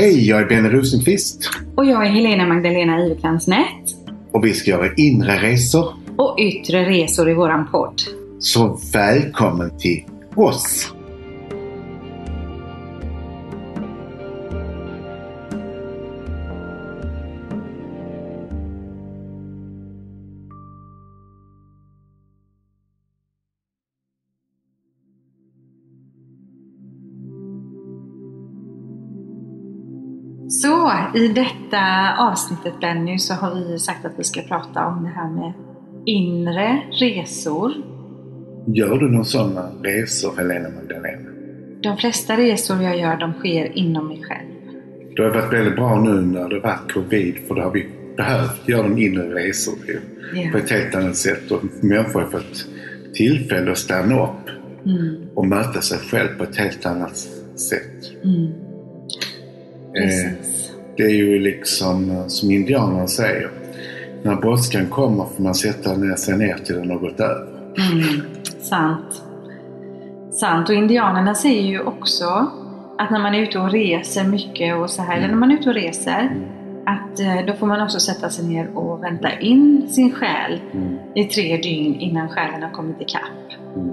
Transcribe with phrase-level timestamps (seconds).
[0.00, 3.48] Hej, jag är Benny Rosenqvist Och jag är Helena Magdalena Iverkrans
[4.32, 5.94] och vi ska göra inre resor.
[6.16, 8.02] Och yttre resor i våran podd.
[8.38, 10.04] Så välkommen till
[10.34, 10.92] oss!
[30.62, 35.08] Så i detta avsnittet Benny så har vi sagt att vi ska prata om det
[35.10, 35.52] här med
[36.06, 37.72] inre resor.
[38.66, 41.30] Gör du några sådana resor, Helena Magdalena?
[41.82, 44.48] De flesta resor jag gör de sker inom mig själv.
[45.16, 48.68] Det har varit väldigt bra nu när det varit covid för då har vi behövt
[48.68, 49.74] göra de inre resor
[50.34, 50.50] Ja.
[50.52, 51.50] på ett helt annat sätt.
[51.50, 52.66] Och människor har fått
[53.14, 54.30] tillfälle att stanna upp
[54.86, 57.16] Mm, och möta sig själv på ett helt annat
[57.56, 58.24] sätt.
[58.24, 58.52] mm,
[59.96, 60.32] Eh.
[61.00, 63.50] Det är ju liksom eh, som indianerna säger.
[64.22, 67.46] När brådskan kommer får man sätta ner sig ner till den har gått över.
[67.92, 68.20] Mm,
[68.60, 69.22] sant.
[70.32, 70.68] Sant.
[70.68, 72.50] Och indianerna säger ju också
[72.98, 75.54] att när man är ute och reser mycket och så här, eller när man är
[75.54, 76.36] ute och reser,
[76.86, 80.98] att eh, då får man också sätta sig ner och vänta in sin själ Mm.
[81.14, 83.76] i tre dygn innan själen har kommit ikapp.
[83.76, 83.90] Mm.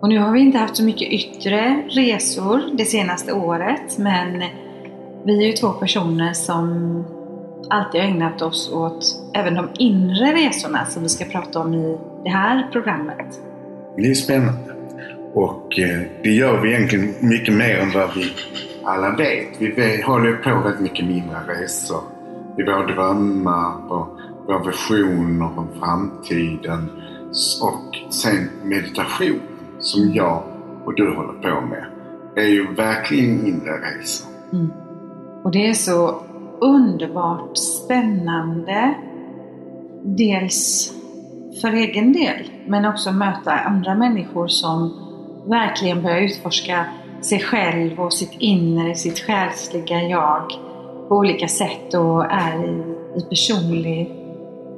[0.00, 4.42] Och nu har vi inte haft så mycket yttre resor det senaste året, men
[5.24, 7.04] vi är ju två personer som
[7.70, 11.98] alltid har ägnat oss åt även de inre resorna som vi ska prata om i
[12.24, 13.40] det här programmet.
[13.96, 14.74] Det är spännande.
[15.34, 18.32] Och eh, det gör vi egentligen mycket mer än vad vi
[18.84, 19.60] alla vet.
[19.60, 22.00] Vi håller på väldigt mycket med inre resor.
[22.58, 24.08] I våra drömmar och
[24.46, 26.90] våra visioner om framtiden.
[27.62, 29.40] Och sen meditation
[29.78, 30.42] som jag
[30.84, 31.84] och du håller på med.
[32.34, 34.28] Det är ju verkligen inre resor.
[34.52, 34.70] Mm.
[35.48, 36.22] Och det är så
[36.60, 38.94] underbart spännande.
[40.04, 40.92] Dels
[41.60, 44.92] för egen del, men också möta andra människor som
[45.46, 46.84] verkligen börjar utforska
[47.20, 50.52] sig själv och sitt inre, sitt själsliga jag
[51.08, 52.82] på olika sätt och är i,
[53.18, 54.12] i personlig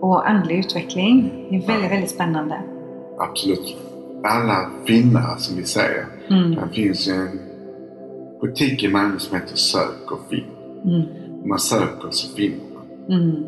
[0.00, 1.46] och andlig utveckling.
[1.50, 2.62] Det är väldigt, väldigt spännande.
[3.18, 3.76] Absolut.
[4.24, 6.06] Alla finnar som vi säger.
[6.28, 6.50] Mm.
[6.50, 7.40] Det finns en
[8.40, 10.59] butik i Malmö som heter Sök och finn.
[10.84, 11.48] Mm.
[11.48, 13.20] Man söker så finner man.
[13.20, 13.44] Mm.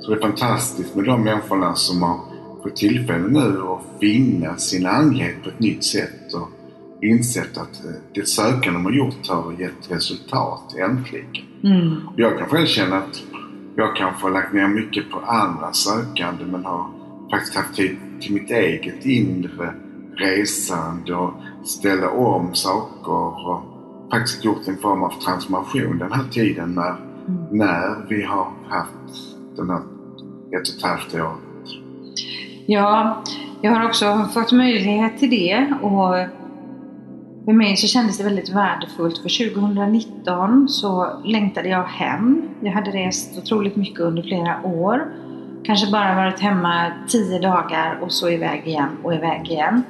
[0.00, 2.20] Så det är fantastiskt med de människorna som har
[2.62, 6.48] fått tillfälle nu att finna sin andlighet på ett nytt sätt och
[7.04, 11.26] insett att eh, det sökande de har gjort har gett resultat äntligen.
[11.64, 11.96] Mm.
[12.16, 13.22] Jag kan själv känna att
[13.76, 16.86] jag kanske har lagt ner mycket på andra sökande men har
[17.30, 19.74] faktiskt haft tid till mitt eget inre
[20.16, 21.32] resande och
[21.64, 23.12] ställa om saker
[23.48, 23.75] och
[24.10, 26.94] faktiskt gjort en form av transformation den här tiden när,
[27.28, 27.42] Mm.
[27.50, 31.68] när vi har haft den här ett och ett halvt året.
[32.66, 33.22] Ja,
[33.62, 36.14] jag har också fått möjlighet till det och
[37.44, 42.42] för mig så kändes det väldigt värdefullt för 2019 så längtade jag hem.
[42.60, 45.06] Jag hade rest otroligt mycket under flera år.
[45.64, 49.82] Kanske bara varit hemma tio dagar och så iväg igen och iväg igen.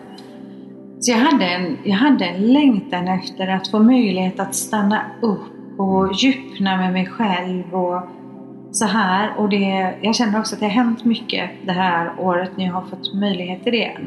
[1.00, 5.78] Så jag hade, en, jag hade en längtan efter att få möjlighet att stanna upp
[5.78, 8.02] och djupna med mig själv och
[8.72, 9.34] så här.
[9.38, 12.72] Och det, jag känner också att det har hänt mycket det här året när jag
[12.72, 13.98] har fått möjlighet till det.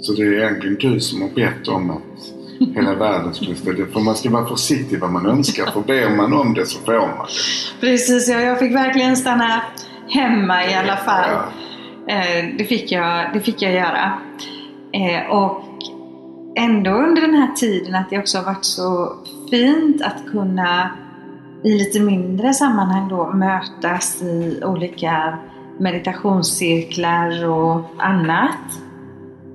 [0.00, 2.02] Så det är egentligen du som har bett om att
[2.74, 3.92] hela världen skulle det.
[3.92, 5.66] För man ska vara försiktig vad man önskar.
[5.66, 7.80] För ber man om det så får man det.
[7.80, 9.62] Precis, ja, jag fick verkligen stanna
[10.08, 11.30] hemma i alla fall.
[11.30, 12.14] Ja.
[12.14, 14.12] Eh, det, fick jag, det fick jag göra.
[14.92, 15.62] Eh, och
[16.56, 19.16] ändå under den här tiden att det också har varit så
[19.50, 20.90] fint att kunna
[21.64, 25.38] i lite mindre sammanhang då mötas i olika
[25.78, 28.80] meditationscirklar och annat.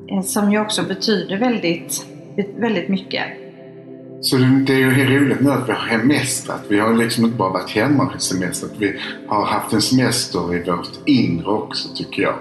[0.08, 2.06] Eh, som ju också betyder väldigt,
[2.58, 3.24] väldigt mycket.
[4.22, 6.66] Så det det är ju roligt nu att vi har hemestrat.
[6.70, 8.72] Vi har liksom inte bara varit hemma och semestrat.
[8.78, 12.36] Vi har haft en semester i vårt inre också tycker jag.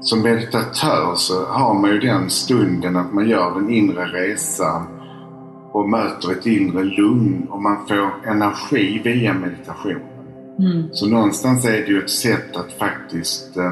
[0.00, 4.86] Som meditatör så har man ju den stunden att man gör den inre resan
[5.72, 10.02] och möter ett inre lugn och man får energi via meditation.
[10.58, 10.88] Mm.
[10.92, 13.66] Så någonstans är det ju ett sätt att faktiskt eh,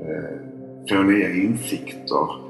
[0.00, 0.38] eh,
[0.90, 2.44] få nya insikter.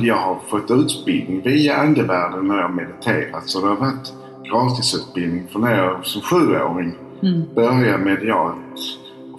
[0.00, 3.48] Jag har fått utbildning via andevärlden när jag mediterat.
[3.48, 4.12] Så det har varit
[4.50, 6.94] gratisutbildning för när jag som sjuåring
[7.24, 7.42] Mm.
[7.54, 8.56] började medialt.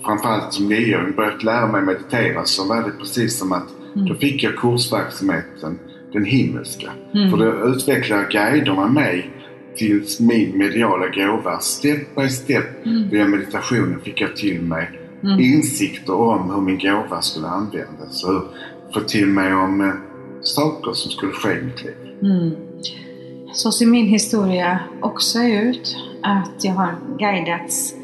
[0.05, 4.07] Framförallt som nioåring börjat lära mig meditera så var det precis som att Mm.
[4.07, 5.79] då fick jag kursverksamheten,
[6.13, 6.91] den himmelska.
[7.13, 7.31] Mm.
[7.31, 9.29] För då utvecklade guiderna mig
[9.77, 11.59] till min mediala gåva.
[11.59, 13.09] Step by step Mm.
[13.09, 14.89] via meditationen fick jag till mig
[15.23, 15.39] Mm.
[15.39, 18.23] insikter om hur min gåva skulle användas.
[18.23, 18.43] Och
[18.93, 19.93] få till mig om eh,
[20.41, 21.95] saker som skulle ske i mitt liv.
[22.21, 22.51] Mm.
[23.53, 25.97] Så ser min historia också ut.
[26.23, 27.95] Att jag har guidats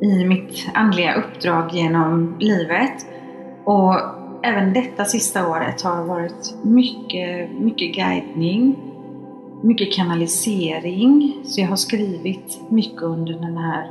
[0.00, 3.06] i mitt andliga uppdrag genom livet.
[3.64, 3.94] Och
[4.42, 8.76] även detta sista året har varit mycket, mycket guidning.
[9.62, 11.36] Mycket kanalisering.
[11.44, 13.90] Så jag har skrivit mycket under den här,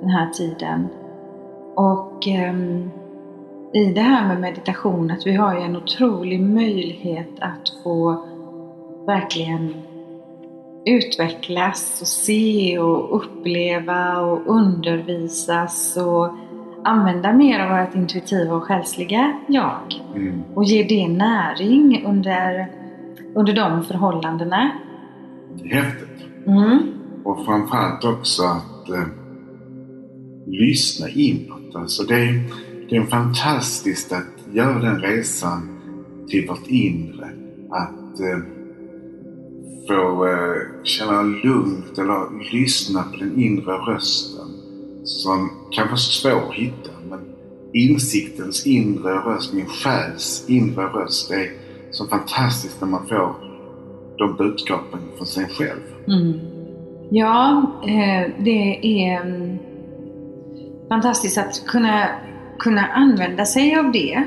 [0.00, 0.88] den här tiden.
[1.76, 2.90] Och ehm,
[3.74, 8.24] i det här med meditation, att vi har ju en otrolig möjlighet att få
[9.06, 9.74] verkligen
[10.86, 16.34] utvecklas och se och uppleva och undervisas och
[16.84, 19.80] använda mer av vårt intuitiva och själsliga jag
[20.16, 20.42] Mm.
[20.54, 22.66] och ge det näring under,
[23.34, 24.70] under de förhållandena.
[25.64, 26.26] Häftigt.
[26.46, 26.78] Mm.
[27.24, 29.06] Och framförallt också att eh,
[30.46, 31.74] lyssna inåt.
[31.74, 32.40] Alltså det, är,
[32.90, 35.80] det är fantastiskt att göra den resan
[36.28, 37.28] till vårt inre.
[37.70, 38.63] Att eh,
[39.88, 44.48] få eh, känna lugnt eller lyssna på den inre rösten.
[45.04, 46.90] Som kan vara svår att hitta.
[47.10, 47.20] Men
[47.72, 51.28] insiktens inre röst, min själs inre röst.
[51.28, 51.52] Det är
[51.90, 53.34] så fantastiskt när man får
[54.18, 55.80] de budskapen från sig själv.
[56.08, 56.38] Mm.
[57.10, 59.58] Ja, eh, det är mm,
[60.88, 62.08] fantastiskt att kunna,
[62.58, 64.24] kunna använda sig av det.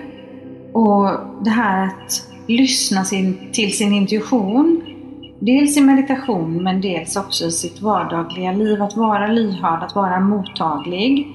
[0.73, 1.09] Och
[1.43, 4.96] det här att lyssna sin, till sin intuition.
[5.39, 8.81] Dels i meditation men dels också i sitt vardagliga liv.
[8.81, 11.27] Att vara lyhörd, att vara mottaglig.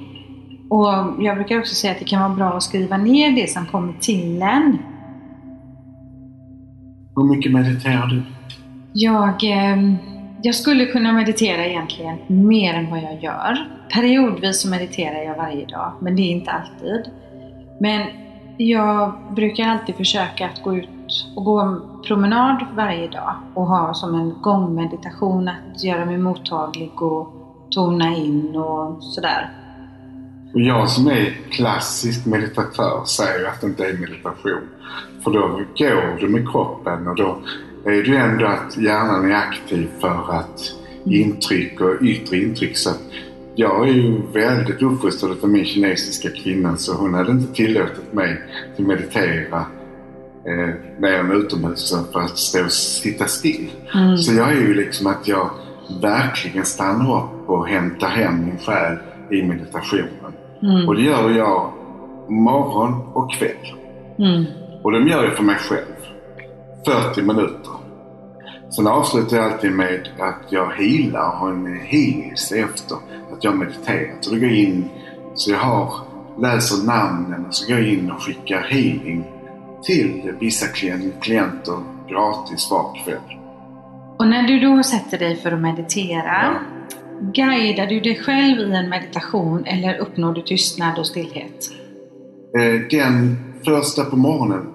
[0.70, 0.88] Och
[1.18, 3.92] jag brukar också säga att det kan vara bra att skriva ner det som kommer
[3.92, 4.78] till en.
[7.16, 8.22] Hur mycket mediterar du?
[8.92, 9.94] Jag, eh,
[10.42, 13.68] jag skulle kunna meditera egentligen mer än vad jag gör.
[13.92, 17.10] Periodvis så mediterar jag varje dag, men det är inte alltid.
[17.80, 18.06] Men
[18.56, 20.88] jag brukar alltid försöka att gå ut
[21.36, 27.02] och gå en promenad varje dag och ha som en gångmeditation att göra mig mottaglig
[27.02, 27.34] och
[27.70, 29.50] tona in och sådär.
[30.54, 34.68] Och jag som är klassisk meditatör säger att det inte är meditation.
[35.24, 35.40] För då
[35.78, 37.38] går du med kroppen och då
[37.84, 40.60] är det ju ändå att hjärnan är aktiv för att
[41.04, 42.76] intryck och yttre intryck.
[42.76, 43.02] Så att
[43.54, 48.42] jag är ju väldigt uppfostrad av min kinesiska kvinna så hon hade inte tillåtit mig
[48.72, 49.66] att meditera
[50.46, 53.70] eh, mer än utomhus för att stå och sitta still.
[53.94, 54.16] Mm.
[54.16, 55.50] Så jag är ju liksom att jag
[56.02, 58.98] verkligen stannar upp och hämtar hem min själ
[59.30, 60.32] i meditationen.
[60.62, 60.88] Mm.
[60.88, 61.72] Och det gör jag
[62.28, 63.74] morgon och kväll.
[64.18, 64.44] Mm.
[64.82, 65.86] Och de gör jag för mig själv.
[66.84, 67.72] 40 minuter.
[68.70, 72.96] Sen avslutar jag alltid med att jag healar och har en healings efter
[73.32, 74.16] att jag har mediterat.
[74.20, 74.88] Så då går jag in,
[75.34, 75.92] så jag har,
[76.40, 79.24] läser namnen och så går jag in och skickar healing
[79.82, 83.38] till vissa klien- klienter gratis var kväll.
[84.18, 86.60] Och när du då sätter dig för att meditera, Ja.
[87.34, 91.70] guidar du dig själv i en meditation eller uppnår du tystnad och stillhet?
[92.58, 94.66] Eh, Den första på morgonen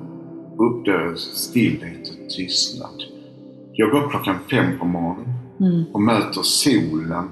[0.57, 3.04] uppdör stillhet och tystnad.
[3.73, 5.83] Jag går upp klockan fem på morgonen Mm.
[5.94, 7.30] och möter solen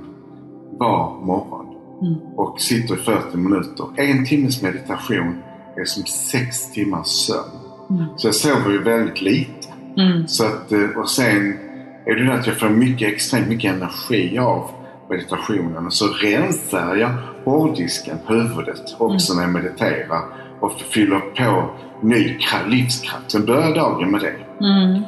[0.71, 1.65] var morgon
[2.01, 2.15] Mm.
[2.35, 3.85] och sitter i 40 minuter.
[3.95, 5.35] En timmes meditation
[5.77, 7.59] är som sex timmars sömn.
[7.89, 8.05] Mm.
[8.17, 9.67] Så jag sover ju väldigt lite.
[9.97, 10.27] Mm.
[10.27, 11.57] Så att, eh, och sen
[12.05, 14.69] är det det att jag får mycket, extremt mycket energi av
[15.09, 15.85] meditationen.
[15.85, 17.11] Och så rensar jag
[17.45, 20.21] hårddisken, huvudet, också när jag mediterar.
[20.59, 21.69] Och fyller på
[22.01, 23.31] ny kraft, livskraft.
[23.31, 24.65] Sen börjar dagen med det.
[24.65, 25.03] Mm.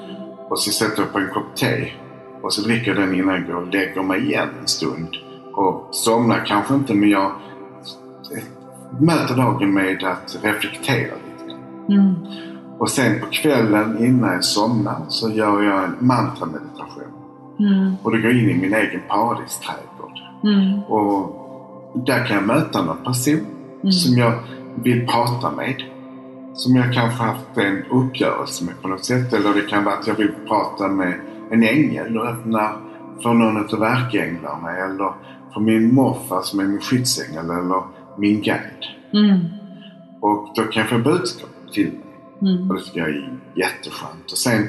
[0.50, 1.92] Och så sätter jag på en kopp te.
[2.42, 5.18] Och så dricker jag den innan jag går och lägger mig igen en stund.
[5.54, 7.32] Och somnar kanske inte men jag
[9.00, 11.58] möter dagen med att reflektera lite.
[11.90, 12.16] Mm.
[12.80, 17.04] Och sen på kvällen innan jag somnar så gör jag en mantrameditation.
[17.60, 17.94] Mm.
[18.04, 20.20] Och då går in i min egen paradisträdgård.
[20.44, 20.84] Mm.
[20.84, 21.34] Och
[22.06, 23.46] där kan jag möta någon person
[23.82, 23.92] Mm.
[23.92, 24.34] som jag
[24.76, 25.84] vill prata med.
[26.54, 29.34] Som jag kanske haft en uppgörelse med på något sätt.
[29.34, 31.14] Eller det kan vara att jag vill prata med
[31.52, 32.72] en ängel och öppna
[33.24, 34.72] för någon av verkänglarna.
[34.72, 35.12] Eller
[35.54, 37.82] för min morfar som är min skyddsängel eller
[38.18, 38.86] min guide.
[39.14, 39.40] Mm.
[40.22, 42.07] Och då kan jag få budskap till mig.
[42.42, 42.70] Mm.
[42.70, 44.32] Och det tycker jag är jätteskönt.
[44.32, 44.68] Och sen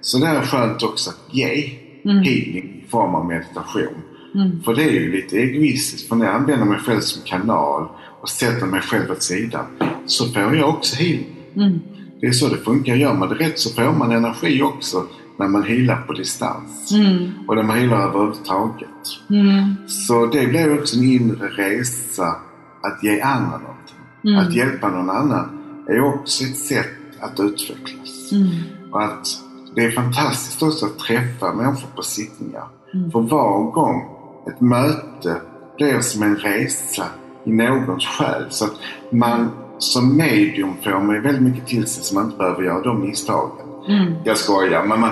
[0.00, 2.16] så det är skönt också att ge Mm.
[2.16, 4.02] healing i form av meditation.
[4.34, 4.62] Mm.
[4.62, 6.08] För det är ju lite egoistiskt.
[6.08, 7.88] För när jag använder mig själv som kanal
[8.20, 9.64] och sätter mig själv åt sidan
[10.06, 11.36] så får jag också healing.
[11.56, 11.80] Mm.
[12.20, 12.94] Det är så det funkar.
[12.94, 15.06] Gör man det rätt så får man energi också
[15.38, 16.92] när man healar på distans.
[16.92, 17.32] Mm.
[17.48, 18.88] Och när man healar överhuvudtaget.
[19.30, 19.74] Mm.
[19.88, 22.36] Så det blev också en inre resa
[22.82, 23.96] att ge andra någonting.
[24.24, 24.38] Mm.
[24.38, 25.58] Att hjälpa någon annan
[25.88, 28.32] är också ett sätt att utvecklas.
[28.32, 28.48] Mm.
[28.92, 29.28] Och att
[29.74, 32.64] det är fantastiskt också att träffa människor på sittningar.
[32.94, 33.10] Mm.
[33.10, 34.04] För var gång
[34.46, 35.36] ett möte
[35.76, 37.04] blir som en resa
[37.44, 38.44] i någons själ.
[38.50, 38.74] Så att
[39.10, 43.00] man som medium får ju väldigt mycket till sig så man inte behöver göra de
[43.00, 43.66] misstagen.
[43.88, 44.14] Mm.
[44.24, 45.10] Jag skojar, men man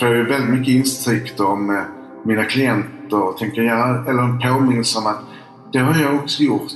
[0.00, 1.82] får ju väldigt mycket insikt om eh,
[2.24, 5.20] mina klienter och tänker jag, eller en påminnelse om att
[5.72, 6.72] det har jag också gjort.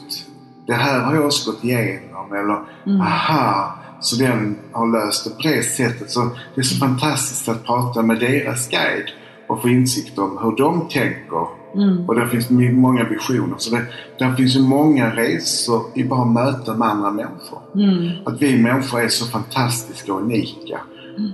[0.66, 2.32] Det här har jag också gått igenom.
[2.32, 3.00] Eller Mm.
[3.00, 6.10] aha, så den har löst det på det sättet.
[6.10, 9.10] Så det är så fantastiskt att prata med deras guide
[9.48, 11.46] och få insikt om hur de tänker.
[11.74, 12.08] Mm.
[12.08, 13.54] Och där finns många visioner.
[13.58, 13.82] Så det,
[14.18, 17.58] där finns ju många resor i bara möten med andra människor.
[17.74, 18.10] Mm.
[18.26, 20.80] Att vi människor är så fantastiska och unika.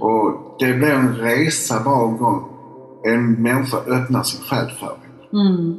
[0.00, 2.44] Och det blir en resa var gång
[3.04, 5.40] en människa öppnar sin själ för en.
[5.40, 5.78] Mm.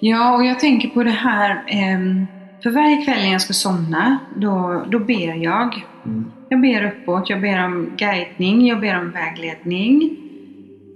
[0.00, 1.64] Ja, och jag tänker på det här.
[1.68, 2.26] ehm,
[2.62, 5.84] för varje kväll när jag ska somna, då, då ber jag.
[6.06, 6.32] Mm.
[6.48, 10.16] Jag ber uppåt, jag ber om guidning, jag ber om vägledning.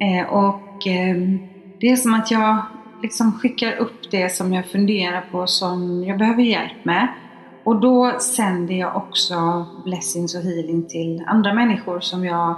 [0.00, 1.38] Eh, och ehm,
[1.80, 2.62] det är som att jag
[3.02, 7.08] liksom skickar upp det som jag funderar på som jag behöver hjälp med.
[7.64, 12.54] Och då sänder jag också blessings och healing till andra människor som jag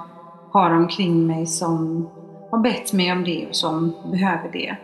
[0.51, 2.09] har omkring mig som
[2.51, 4.77] har bett mig om det och som behöver det.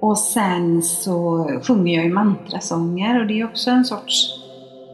[0.00, 4.41] Och sen så sjunger jag ju mantrasånger och det är också en sorts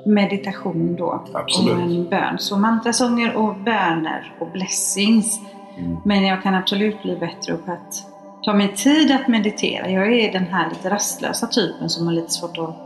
[0.07, 1.25] meditation då.
[1.35, 1.75] Absolut.
[1.75, 2.39] Och en bön.
[2.39, 5.41] Så mantrasånger och böner och blessings.
[5.79, 5.97] Mm.
[6.05, 7.95] Men jag kan absolut bli bättre på att
[8.45, 9.91] ta mig tid att meditera.
[9.91, 12.77] Jag är den här lite rastlösa typen som har lite svårt att,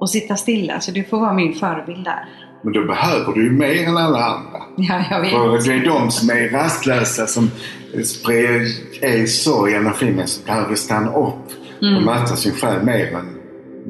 [0.00, 0.80] att sitta stilla.
[0.80, 2.24] Så det får vara min förebild där.
[2.62, 4.62] Men då behöver du ju mer än alla andra.
[4.76, 5.30] Ja, jag vet.
[5.30, 7.50] För det är de som är rastlösa som
[9.02, 12.04] är så energimässigt behöver stanna upp och Mm.
[12.04, 13.41] möta sin själ mer än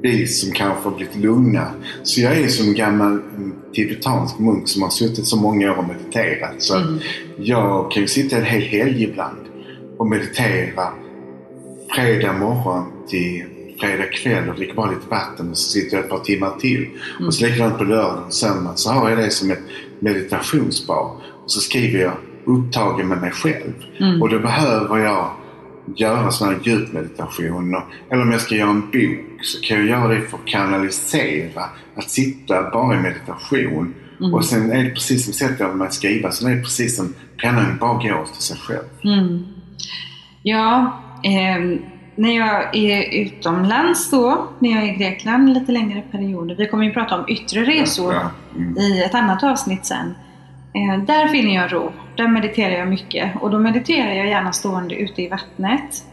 [0.03, 1.67] vi som kanske har blivit lugna.
[2.03, 5.77] Så jag är som en gammal mm, tibetansk munk som har suttit så många år
[5.79, 6.55] och mediterat.
[6.59, 6.99] Så Mm.
[7.37, 9.39] jag kan ju sitta en hel helg ibland
[9.99, 10.89] och meditera
[11.95, 13.45] fredag morgon till
[13.81, 16.89] fredag kväll och dricka bara lite vatten och så sitter jag ett par timmar till.
[17.17, 17.27] Mm.
[17.27, 19.63] Och så likadant på lördagen och söndagen så har jag det som ett
[20.01, 21.17] meditationsbar.
[21.45, 22.13] Och så skriver jag
[22.45, 23.73] upptagen med mig själv.
[24.01, 24.23] Mm.
[24.23, 25.31] Och då behöver jag
[25.97, 27.83] göra sådana här djupmeditationer.
[28.11, 31.65] Eller om jag ska göra en bok så kan jag göra det för att kanalisera.
[31.97, 33.95] Att sitta bara i meditation.
[34.21, 34.35] Mm.
[34.35, 36.97] Och sen är det precis som sätter jag mig att skriva så är det precis
[36.97, 38.85] som pennan bara går till sig själv.
[39.05, 39.45] Mm.
[40.43, 41.79] Ja, ehm,
[42.17, 46.55] när jag är utomlands då, när jag är i Grekland lite längre perioder.
[46.55, 48.31] Vi kommer ju prata om yttre resor Ja.
[48.57, 48.79] Mm.
[48.79, 50.15] i ett annat avsnitt sen.
[50.75, 51.93] Eh, där finner jag ro.
[52.17, 53.33] Där mediterar jag mycket.
[53.41, 56.05] Och då mediterar jag gärna stående ute i vattnet.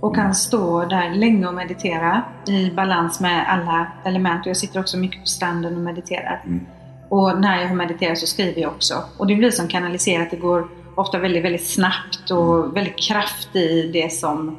[0.00, 4.40] Och kan stå där länge och meditera i balans med alla element.
[4.40, 6.42] Och jag sitter också mycket på stranden och mediterar.
[6.46, 6.66] Mm.
[7.08, 8.94] Och när jag har mediterat så skriver jag också.
[9.16, 10.30] Och det blir som kanaliserat.
[10.30, 14.56] Det går ofta väldigt, väldigt snabbt och väldigt kraft i det som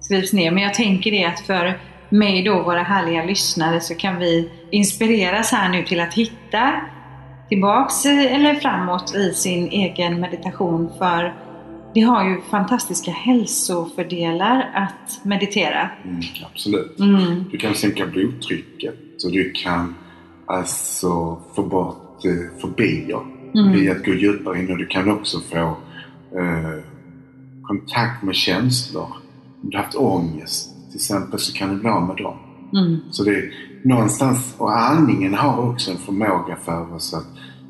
[0.00, 0.50] skrivs ner.
[0.50, 5.52] Men jag tänker det att för mig då, våra härliga lyssnare, så kan vi inspireras
[5.52, 6.72] här nu till att hitta
[7.48, 10.90] tillbaks i- eller framåt i sin egen meditation.
[10.98, 11.34] För
[11.94, 15.90] det har ju fantastiska hälsofördelar att meditera.
[16.04, 16.20] Mm,
[16.52, 16.98] absolut.
[17.00, 17.44] Mm.
[17.50, 19.94] Du kan sänka blodtrycket och du kan
[20.46, 23.20] alltså få bort eh, fobier
[23.54, 23.72] Mm.
[23.72, 25.56] via att gå djupare in och du kan också få
[26.38, 26.82] eh,
[27.62, 29.06] kontakt med känslor.
[29.62, 32.36] Om du har haft ångest till exempel så kan du bli av med dem.
[32.72, 33.00] Mm.
[33.10, 33.50] Så det
[33.88, 37.26] någonstans, och andningen har också en förmåga för oss att,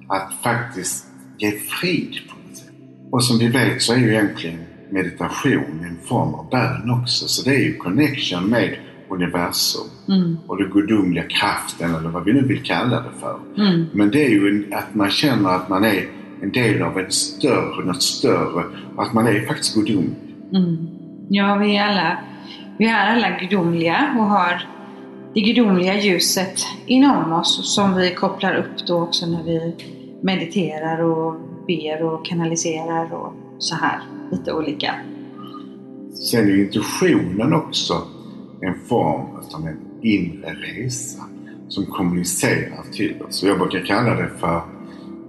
[0.08, 1.06] att faktiskt
[1.38, 2.70] ge frid på något sätt.
[3.11, 4.58] Och som vi vet så är ju egentligen
[4.90, 7.28] meditation en form av bön också.
[7.28, 8.76] Så det är ju connection med
[9.11, 10.37] universum Mm.
[10.46, 13.38] och den gudomliga kraften eller vad vi nu vill kalla det för.
[13.58, 13.87] Mm.
[13.92, 16.04] Men det är ju en, att man känner att man är
[16.42, 18.64] en del av en större, något större
[18.96, 20.16] och att man är faktiskt gudomlig.
[20.52, 20.88] Mm.
[21.28, 22.18] Ja, vi är alla,
[22.78, 24.66] vi är alla gudomliga och har
[25.37, 29.75] det gudomliga ljuset inom oss som vi kopplar upp då också när vi
[30.23, 31.35] mediterar och
[31.66, 34.00] ber och kanaliserar och så här.
[34.31, 34.95] Lite olika.
[36.31, 37.95] Sen är ju intuitionen också
[38.61, 41.23] en form av en inre resa
[41.69, 43.43] som kommunicerar till oss.
[43.43, 44.61] Och jag brukar kalla det för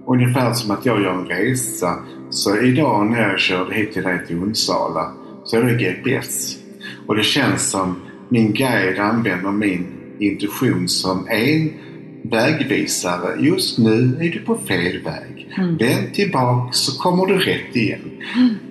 [0.06, 1.94] ungefär som att jag gör en resa.
[2.30, 5.12] Så idag när jag körde hit till dig till Onsala
[5.44, 6.58] så är det GPS.
[7.06, 7.96] Och det känns som
[8.28, 11.74] min guide använder min intuition som en
[12.22, 13.40] vägvisare.
[13.40, 15.38] Just nu är du på fel väg.
[15.58, 15.76] Mm.
[15.76, 18.10] Vänd tillbaka så kommer du rätt igen.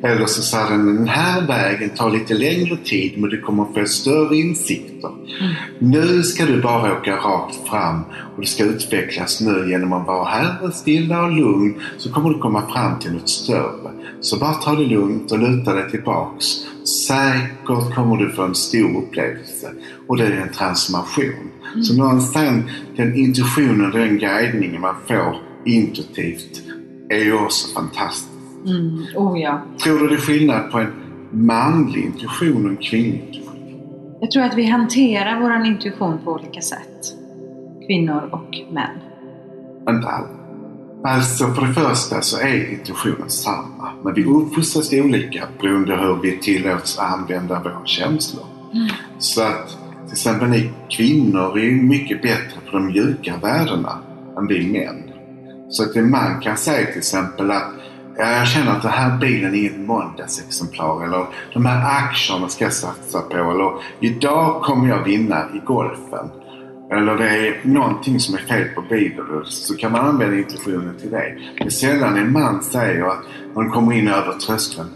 [0.03, 3.85] Eller så sa den, den här vägen tar lite längre tid men du kommer få
[3.85, 5.11] större insikter.
[5.79, 8.01] Nu ska du bara åka rakt fram
[8.35, 12.39] och du ska utvecklas nu genom att vara här stilla och lugn så kommer du
[12.39, 13.91] komma fram till något större.
[14.21, 16.45] Så bara ta det lugnt och luta dig tillbaks.
[17.07, 19.71] Säkert kommer du få en stor upplevelse
[20.07, 21.51] och det är en transformation.
[21.83, 26.61] Så någonstans den intuitionen, den guidningen man får intuitivt
[27.09, 28.27] är ju också fantastisk.
[28.65, 29.05] Mm.
[29.15, 29.61] Oh ja.
[29.83, 30.91] Tror du det är skillnad på en
[31.31, 33.53] manlig intuition och en kvinnlig intuition?
[34.21, 37.13] Jag tror att vi hanterar vår intuition på olika sätt.
[37.87, 38.99] Kvinnor och män.
[39.89, 40.27] Inte alla.
[41.03, 43.91] Alltså för det första så är intuitionen samma.
[44.03, 48.45] Men vi uppfostras olika beroende på hur vi tillåts använda våra känslor.
[48.73, 48.87] Mm.
[49.19, 49.77] Så att
[50.07, 53.99] till exempel ni kvinnor är ju mycket bättre på de mjuka värdena
[54.37, 55.11] än vi män.
[55.69, 57.71] Så att en man kan säga till exempel att
[58.17, 62.73] jag känner att den här bilen är ett måndagsexemplar eller de här aktierna ska jag
[62.73, 66.29] satsa på eller idag kommer jag vinna i golfen.
[66.91, 71.09] Eller det är någonting som är fel på bilen så kan man använda intuitionen till
[71.09, 71.37] det.
[71.57, 73.19] Det är sällan en man säger att
[73.55, 74.87] när kommer in över tröskeln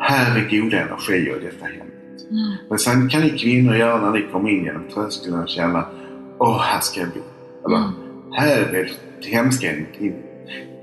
[0.00, 1.66] här är goda energier i detta
[2.20, 2.30] hemmet.
[2.30, 2.56] Mm.
[2.68, 5.84] Men sen kan ni kvinnor göra när ni kommer in genom tröskeln och känna
[6.40, 7.20] Åh, här ska jag bo.
[7.66, 7.92] Eller Mm.
[8.32, 8.90] här är
[9.22, 9.72] hemska,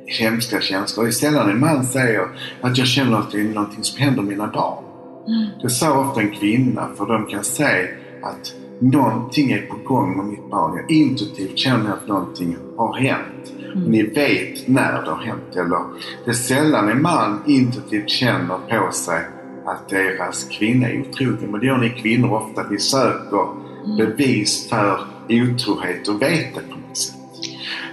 [0.06, 1.04] hemska känslor.
[1.04, 2.28] Det är sällan en man säger
[2.62, 4.84] att jag känner att det är någonting som händer mina barn.
[5.28, 5.50] Mm.
[5.62, 7.88] Det sa ofta en kvinna för de kan säga
[8.24, 10.78] att någonting är på gång med mitt barn.
[10.78, 13.54] Jag intuitivt känner att någonting har hänt.
[13.76, 13.92] Mm.
[13.92, 15.56] Ni vet när det har hänt.
[15.56, 15.80] Eller
[16.26, 19.22] det är sällan en man intuitivt känner på sig
[19.66, 21.52] att deras kvinna är otrogen.
[21.52, 22.64] Men det gör ni kvinnor ofta.
[22.70, 23.98] Vi söker Mm.
[23.98, 27.16] bevis för otrohet och vet det på något sätt.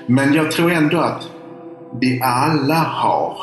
[0.06, 1.28] Men jag tror ändå att
[2.00, 3.36] vi alla har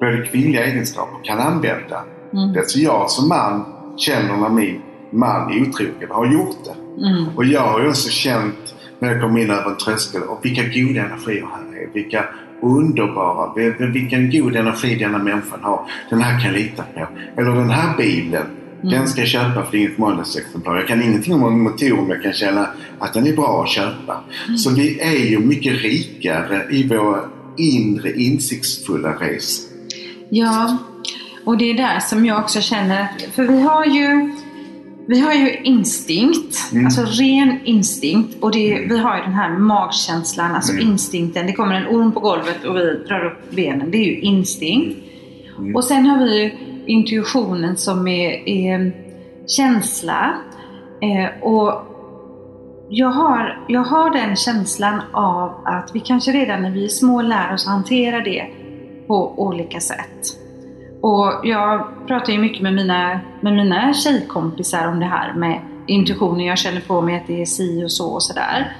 [0.00, 2.04] både kvinnliga egenskaper och kan använda.
[2.32, 2.52] Mm.
[2.52, 3.64] Det så jag som man
[3.96, 7.04] känner när min man är otrogen, har gjort det.
[7.06, 7.36] Mm.
[7.36, 10.62] Och jag har ju också känt när jag kom in över en tröskel och vilka
[10.62, 11.92] goda energier här är.
[11.92, 12.24] Vilka
[12.62, 15.80] underbara, vil- vilken god energi denna människan har.
[16.10, 17.06] Den här kan jag lita på.
[17.40, 18.46] Eller den här bilen,
[18.82, 18.90] Mm.
[18.94, 20.76] den ska jag köpa för det är inget måndagsexemplar.
[20.76, 22.66] Jag kan ingenting om motorn men jag kan känna
[22.98, 24.20] att den är bra att köpa.
[24.58, 27.20] Så vi är ju mycket rikare i våra
[27.56, 29.70] inre insiktsfulla resor.
[30.30, 30.76] Ja,
[31.44, 34.34] och det är där som jag också känner att, för vi har ju
[35.08, 36.84] vi har ju instinkt, Mm.
[36.84, 40.88] alltså ren instinkt och det, vi har ju den här magkänslan, alltså Mm.
[40.90, 41.46] instinkten.
[41.46, 43.90] Det kommer en orm på golvet och vi drar upp benen.
[43.90, 44.98] Det är ju instinkt.
[45.58, 45.76] Mm.
[45.76, 46.50] Och sen har vi ju
[46.86, 48.92] intuitionen som är, är
[49.46, 50.34] känsla.
[51.02, 51.84] Eh, och
[52.90, 57.22] jag har, jag har den känslan av att vi kanske redan när vi är små
[57.22, 58.46] lär oss att hantera det
[59.06, 60.38] på olika sätt.
[61.08, 66.46] Och jag pratar ju mycket med mina, med mina tjejkompisar om det här med intuitionen.
[66.46, 68.72] Jag känner på mig att det är si och så och sådär.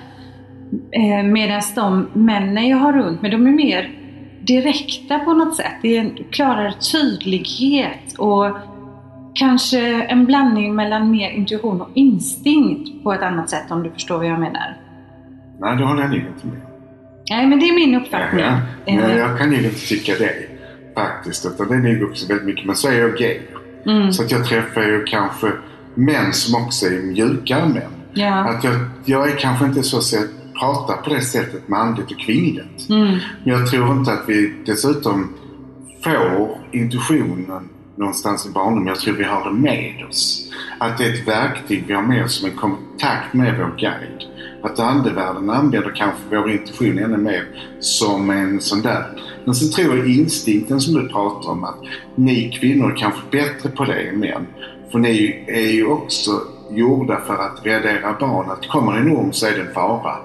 [0.91, 3.91] Eh, Medan de männen jag har runt mig, de är mer
[4.41, 5.73] direkta på något sätt.
[5.83, 8.57] Det är en klarare tydlighet och
[9.35, 14.17] kanske en blandning mellan mer intuition och instinkt på ett annat sätt om du förstår
[14.17, 14.77] vad jag menar.
[15.61, 16.61] Nej, det håller jag inte med.
[17.31, 18.41] Nej, men det är min uppfattning.
[18.45, 20.48] Ja, Eh, men jag kan inte tycka det
[20.99, 21.47] faktiskt.
[21.47, 22.67] Utan det är nog också väldigt mycket.
[22.67, 23.41] Men så är jag gay.
[23.87, 25.53] mm, Så att jag träffar ju kanske
[25.95, 27.83] män som också är mjukare män.
[28.13, 28.35] ja.
[28.35, 30.29] Att jag, jag är kanske inte så att
[30.61, 32.89] pratar på det sättet manligt och kvinnligt.
[32.91, 33.19] Mm, Men
[33.59, 35.35] jag tror inte att vi dessutom
[36.05, 38.87] får intuitionen någonstans i barndomen.
[38.87, 40.51] Jag tror vi har det med oss.
[40.79, 44.25] Att det är ett verktyg vi har med oss som en kontakt med vår guide.
[44.63, 47.45] Att andevärlden använder kanske vår intuition ännu mer
[47.81, 49.05] som en sån där.
[49.49, 51.79] Men så tror jag instinkten som du pratar om att
[52.15, 54.47] ni kvinnor är kanske bättre på det än män.
[54.93, 56.31] För ni är ju också
[56.71, 58.51] gjorda för att rädda era barn.
[58.51, 60.17] Att kommer en orm så är det en fara.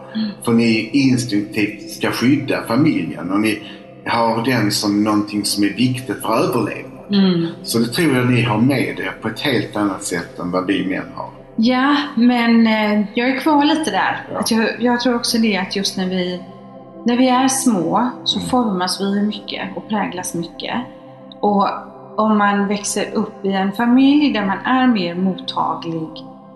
[0.46, 3.62] För ni instinktivt ska skydda familjen och ni
[4.06, 7.14] har den som någonting som är viktigt för överlevnad.
[7.14, 7.48] mm.
[7.64, 10.68] Så det tror jag ni har med er på ett helt annat sätt än vad
[10.68, 11.30] vi män har.
[11.56, 14.28] Ja, men eh, jag är kvar lite där.
[14.34, 14.44] Ja.
[14.50, 16.42] Jag, jag tror också det att just när vi,
[17.06, 18.50] när vi är små så Mm.
[18.50, 20.76] formas vi mycket och präglas mycket.
[21.40, 21.68] Och
[22.18, 26.10] om man växer upp i en familj där man är mer mottaglig,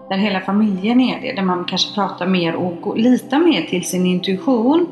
[0.10, 4.06] där hela familjen är det, där man kanske pratar mer och litar mer till sin
[4.06, 4.88] intuition,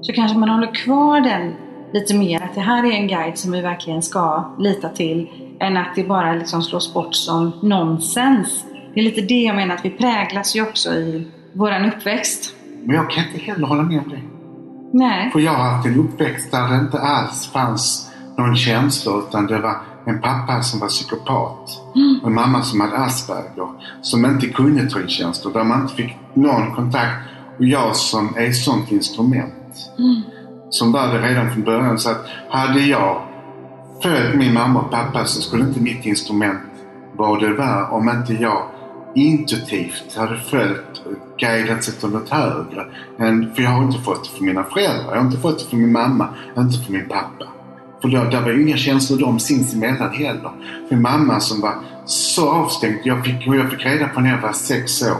[0.00, 1.54] så kanske man håller kvar den
[1.92, 5.28] lite mer, att det här är en guide som vi verkligen ska lita till,
[5.60, 8.64] än att det bara liksom slås bort som nonsens.
[8.94, 12.54] Det är lite det jag menar, att vi präglas ju också i våran uppväxt.
[12.84, 14.20] Men jag kan inte heller hålla med det.
[14.92, 15.30] Nej.
[15.32, 19.58] För jag har haft en uppväxt där det inte alls fanns någon känsla utan det
[19.58, 21.80] var en pappa som var psykopat
[22.22, 23.68] och en mamma som hade Asperger
[24.02, 27.16] som inte kunde ta in känslor, där man inte fick någon kontakt.
[27.58, 29.90] Och jag som är ett sånt instrument
[30.70, 31.98] som var det redan från början.
[31.98, 33.22] Så att hade jag
[34.02, 36.60] följt min mamma och pappa så skulle inte mitt instrument
[37.16, 38.62] vara det var om inte jag
[39.14, 41.02] intuitivt hade följt
[41.40, 42.86] och guidats efter något högre.
[43.18, 45.64] Än, för jag har inte fått det från mina föräldrar, jag har inte fått det
[45.64, 47.44] från min mamma, inte från min pappa.
[48.02, 50.50] För då, där var ju inga känslor de sinsemellan heller.
[50.90, 51.74] Min mamma som var
[52.06, 55.16] så avstängd, jag fick, och jag fick reda på när jag var sex år.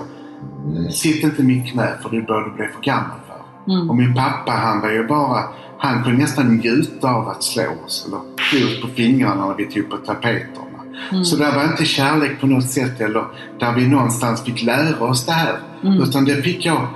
[0.90, 3.72] Sitt inte i mitt knä för det börjar bli för gammal för.
[3.72, 3.90] Mm.
[3.90, 5.42] Och min pappa han var ju bara,
[5.78, 8.06] han kunde nästan njuta av att slå oss.
[8.06, 9.96] Eller slå oss på fingrarna när vi tog på
[11.00, 11.24] tapeterna.
[11.24, 13.24] Så det var inte kärlek på något sätt eller
[13.58, 15.58] där vi någonstans fick lära oss det här.
[15.82, 16.86] Utan det fick jag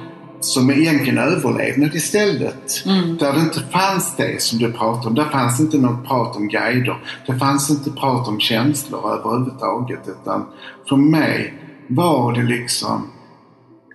[0.40, 2.84] som egentligen överlevnad istället.
[2.86, 3.16] Mm.
[3.16, 5.14] Där det inte fanns det som du pratar om.
[5.14, 6.96] Där fanns inte något prat om guider.
[7.26, 10.08] Det fanns inte prat om känslor överhuvudtaget.
[10.08, 10.46] Utan
[10.88, 11.54] för mig
[11.88, 13.06] var det liksom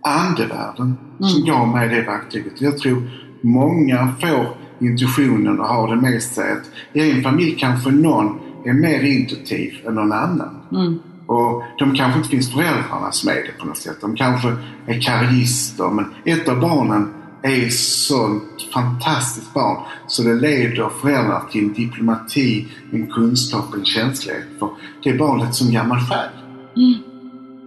[0.01, 2.61] andevärlden som gav mig det verktyget.
[2.61, 3.09] Jag tror
[3.41, 4.47] många får
[4.79, 9.73] intuitionen och har det med sig att i en familj kanske någon är mer intuitiv
[9.87, 10.59] än någon annan.
[10.71, 10.99] Mm.
[11.27, 13.97] Och de kanske inte finns föräldrarna som är det på något sätt.
[14.01, 14.47] De kanske
[14.87, 15.89] är karriärister.
[15.89, 22.67] Men ett av barnen är sånt fantastiskt barn så det leder föräldrar till en diplomati,
[22.91, 24.69] en kunskap, en känslighet för
[25.03, 26.29] det barnet som gammal själ.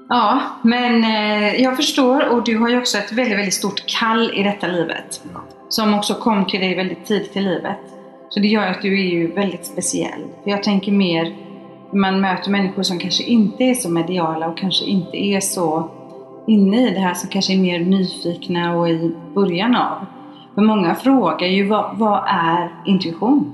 [0.08, 4.30] Ja, men eh, jag förstår och du har ju också ett väldigt, väldigt stort kall
[4.34, 5.22] i detta livet.
[5.32, 5.44] Ja.
[5.68, 7.78] Som också kom till dig väldigt tidigt i livet.
[8.34, 10.20] Så det gör att du är ju väldigt speciell.
[10.42, 11.36] För jag tänker mer,
[11.92, 15.90] man möter människor som kanske inte är så mediala och kanske inte är så
[16.46, 20.06] inne i det här, som kanske är mer nyfikna och i början av.
[20.54, 23.52] För många frågar ju vad, vad är intuition?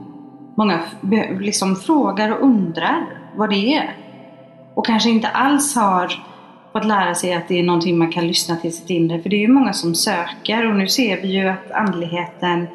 [0.55, 0.81] Många
[1.41, 3.97] liksom frågar och undrar vad det är.
[4.75, 6.13] Och kanske inte alls har
[6.73, 9.23] fått lära sig att det är någonting man kan lyssna till sitt inre.
[9.23, 12.67] För det är ju många som söker och nu ser vi ju att andligheten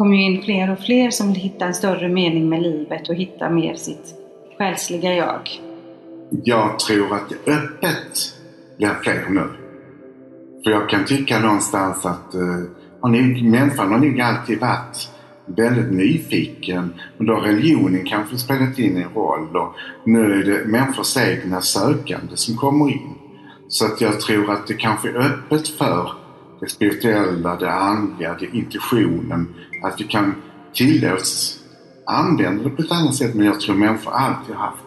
[0.00, 3.14] kommer ju in fler och fler som vill hitta en större mening med livet och
[3.14, 4.14] hitta mer sitt
[4.58, 5.48] själsliga jag.
[6.44, 8.34] Jag tror att det öppet
[8.76, 9.48] blir fler nu.
[10.64, 12.40] För jag kan tycka någonstans att eh,
[13.00, 15.10] har nog, människan har nog alltid varit
[15.46, 16.94] väldigt nyfiken.
[17.16, 21.60] Men då har religionen kanske spelat in en roll och nu är det människors egna
[21.60, 23.14] sökande som kommer in.
[23.68, 26.20] Så att jag tror att det kanske är öppet för
[26.60, 29.54] det spirituella, det andliga, det intuitionen.
[29.82, 30.34] Att vi kan
[30.74, 31.60] tillåts
[32.06, 34.84] använda det på ett annat sätt men jag tror människor alltid har haft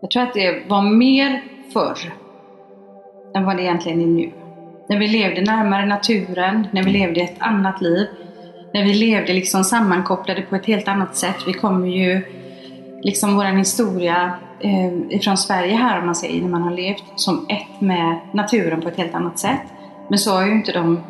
[0.00, 2.12] Jag tror att det var mer förr
[3.36, 4.32] än vad det egentligen är nu.
[4.88, 8.06] När vi levde närmare naturen, när vi levde ett annat liv,
[8.74, 11.36] när vi levde liksom sammankopplade på ett helt annat sätt.
[11.46, 12.22] Vi kommer ju,
[13.02, 17.46] liksom vår historia eh, ifrån Sverige här om man säger, när man har levt som
[17.48, 19.62] ett med naturen på ett helt annat sätt.
[20.08, 21.00] Men så har ju inte de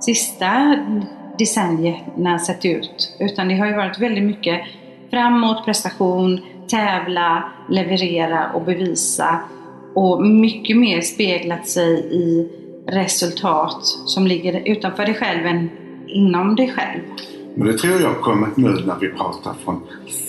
[0.00, 0.76] sista
[1.38, 3.16] decennierna sett ut.
[3.20, 4.60] Utan det har ju varit väldigt mycket
[5.10, 9.40] framåt, prestation, tävla, leverera och bevisa.
[9.94, 12.48] Och mycket mer speglat sig i
[12.86, 15.70] resultat som ligger utanför dig själv än
[16.06, 17.00] inom dig själv.
[17.54, 19.80] Men det tror jag kommit nu när vi pratar från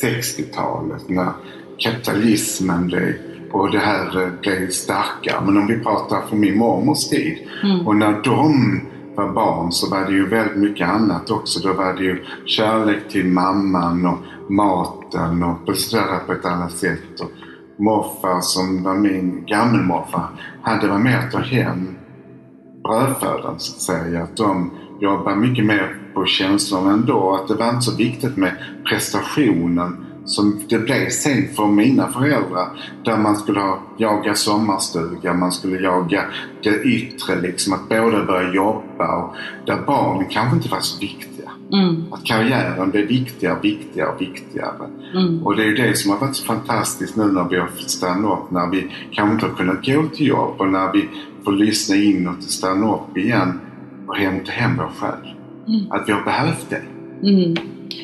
[0.01, 1.31] 60-talet när
[1.77, 3.13] kapitalismen blev
[3.51, 5.45] och det här eh, blev starkare.
[5.45, 7.37] Men om vi pratar från min mormors tid
[7.85, 8.81] och när de
[9.15, 11.67] var barn så var det ju väldigt mycket annat också.
[11.67, 17.19] Då var det ju kärlek till mamman och maten och beställa på ett annat sätt.
[17.19, 17.31] Och
[17.77, 20.27] morfar som var min gammelmorfar,
[20.61, 21.95] hade var med att ta hem
[22.83, 24.23] brödfödan så att säga.
[24.23, 24.71] Att de
[25.01, 27.35] jobbade mycket mer på känslorna ändå.
[27.35, 28.51] Att det var inte så viktigt med
[28.89, 32.67] prestationen som det blev sen för mina föräldrar.
[33.05, 36.23] Där man skulle ha, jaga sommarstuga, man skulle jaga
[36.63, 37.73] det yttre liksom.
[37.73, 41.49] Att båda börja jobba och där barnen kanske inte var så viktiga.
[41.73, 44.89] Mm, Att karriären blev viktigare, viktigare viktigare.
[45.15, 47.67] mm, Och det är ju det som har varit så fantastiskt nu när vi har
[47.67, 48.51] fått stanna upp.
[48.51, 51.09] När vi kanske inte har kunnat gå till jobb och när vi
[51.45, 53.59] får lyssna inåt och stanna upp igen
[54.07, 55.35] och hämta hem vår själ.
[55.67, 55.91] Mm.
[55.91, 56.81] Att vi har behövt det.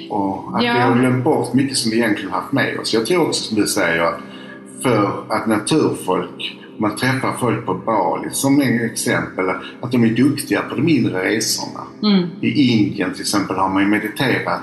[0.10, 0.74] Och att Ja.
[0.74, 2.94] vi har glömt bort mycket som vi egentligen haft med oss.
[2.94, 4.20] Jag tror också som du säger att
[4.84, 9.50] för att naturfolk, man träffar folk på Bali som är exempel,
[9.82, 11.80] att de är duktiga på de inre resorna.
[12.04, 14.62] mm, I Indien till exempel har man ju mediterat,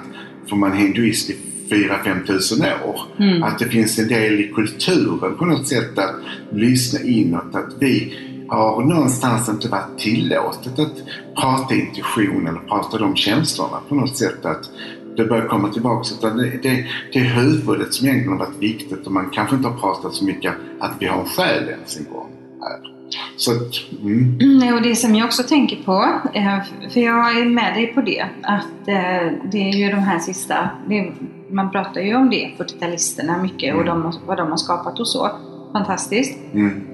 [0.48, 1.36] för man är hinduist i
[1.70, 3.00] 4-5 tusen år.
[3.18, 3.42] Mm.
[3.42, 6.14] Att det finns en del i kulturen på något sätt att
[6.52, 7.54] lyssna inåt.
[7.54, 8.14] Att vi
[8.48, 10.94] har någonstans inte varit tillåtet att
[11.40, 14.44] prata intuition eller prata de känslorna på något sätt.
[14.44, 14.70] Att
[15.16, 16.08] det börjar komma tillbaka.
[16.18, 19.68] Utan det, det, det är huvudet som egentligen har varit viktigt och man kanske inte
[19.68, 22.30] har pratat så mycket att vi har en själ ens en gång.
[22.60, 22.96] Här.
[23.36, 24.38] Så att, mm.
[24.40, 26.58] Mm, och det som jag också tänker på, eh,
[26.90, 30.70] för jag är med dig på det, att eh, det är ju de här sista,
[30.88, 31.12] det,
[31.50, 35.30] man pratar ju om det, 40-talisterna mycket och de, vad de har skapat och så.
[35.72, 36.38] Fantastiskt.
[36.52, 36.86] Mm.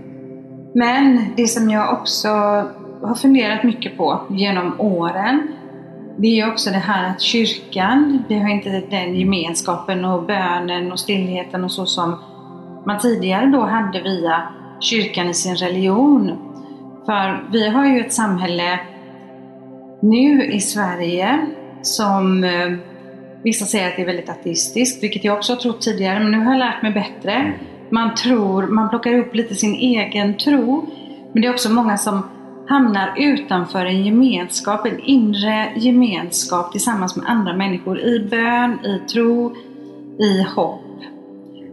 [0.74, 2.28] Men det som jag också
[3.02, 5.48] har funderat mycket på genom åren,
[6.16, 10.92] det är ju också det här att kyrkan, vi har inte den gemenskapen och bönen
[10.92, 12.18] och stillheten och så som
[12.86, 14.42] man tidigare då hade via
[14.80, 16.38] kyrkan i sin religion.
[17.06, 18.80] För vi har ju ett samhälle
[20.00, 21.46] nu i Sverige
[21.82, 22.72] som eh,
[23.42, 26.38] vissa säger att det är väldigt ateistiskt, vilket jag också har trott tidigare, men nu
[26.38, 27.52] har jag lärt mig bättre.
[27.90, 30.86] Man tror, man plockar upp lite sin egen tro,
[31.32, 32.22] men det är också många som
[32.72, 39.56] hamnar utanför en gemenskap, en inre gemenskap tillsammans med andra människor i bön, i tro,
[40.18, 40.80] i hopp.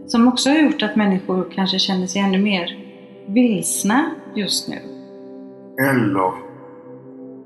[0.06, 2.78] Som också har gjort att människor kanske känner sig ännu mer
[3.26, 4.76] vilsna just nu.
[5.90, 6.32] Eller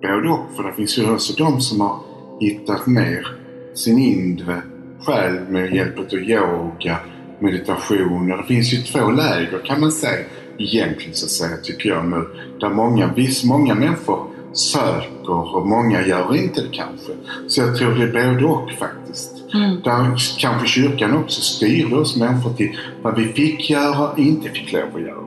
[0.02, 0.56] både och.
[0.56, 1.98] För det finns ju också de som har
[2.40, 3.26] hittat mer
[3.74, 4.62] sin inre
[5.00, 6.96] själ med hjälp av yoga,
[7.38, 8.28] meditation.
[8.28, 10.24] Det finns ju två läger kan man säga
[10.58, 12.28] egentligen så att säga, tycker jag nu.
[12.60, 17.12] Där många, visst, många människor söker och många gör inte det kanske.
[17.48, 19.30] Så jag tror det är både och faktiskt.
[19.54, 19.82] Mm.
[19.82, 24.72] Där kanske kyrkan också styrde oss människor till vad vi fick göra och inte fick
[24.72, 25.24] lov att göra.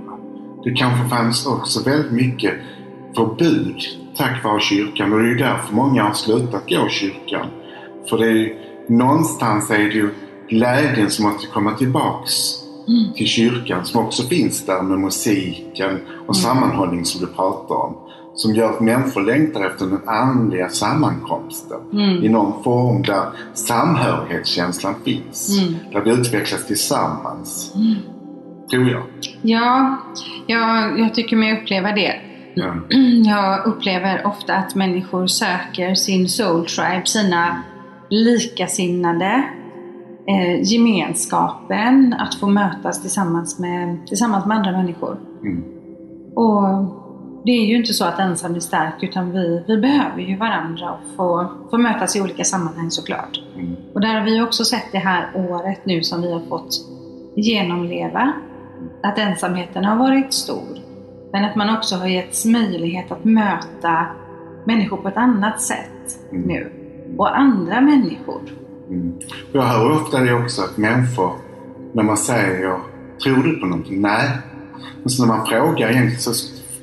[0.63, 2.53] Det kanske fanns också väldigt mycket
[3.15, 3.75] förbud
[4.17, 7.47] tack vare kyrkan och det är ju därför många har slutat gå i kyrkan.
[8.09, 8.53] För det är
[8.87, 10.09] någonstans är det ju
[10.49, 12.33] glädjen som måste komma tillbaks
[12.87, 13.13] Mm.
[13.13, 17.97] till kyrkan som också finns där med musiken och sammanhållning som du pratar om.
[18.35, 22.23] Som gör att människor längtar efter den andliga sammankomsten Mm.
[22.23, 23.23] i någon form där
[23.53, 25.59] samhörighetskänslan finns.
[25.59, 25.75] Mm.
[25.91, 27.73] Där vi utvecklas tillsammans.
[28.69, 29.03] Tror jag.
[29.41, 29.97] Ja,
[30.47, 32.15] jag, jag tycker mig uppleva det.
[32.55, 32.75] Ja.
[33.25, 37.61] Jag upplever ofta att människor söker sin soul tribe, sina
[38.09, 39.43] likasinnade,
[40.27, 45.17] eh, gemenskapen, att få mötas tillsammans med, tillsammans med andra människor.
[45.43, 45.63] Mm.
[46.35, 46.63] Och
[47.45, 50.91] det är ju inte så att ensam är stark utan vi, vi behöver ju varandra
[50.91, 53.41] och få, få mötas i olika sammanhang såklart.
[53.55, 53.75] Mm.
[53.93, 56.69] Och där har vi också sett det här året nu som vi har fått
[57.35, 58.33] genomleva.
[59.03, 60.77] Att ensamheten har varit stor.
[61.31, 64.05] Men att man också har getts möjlighet att möta
[64.65, 65.91] människor på ett annat sätt
[66.31, 66.47] Mm.
[66.47, 66.71] nu.
[67.17, 68.41] Och andra människor.
[68.89, 69.13] Mm.
[69.51, 71.33] Jag hör ofta det också att människor,
[71.93, 72.79] när man säger
[73.23, 74.01] Tror du på någonting?
[74.01, 74.29] Nej.
[75.03, 76.33] Men så när man frågar egentligen så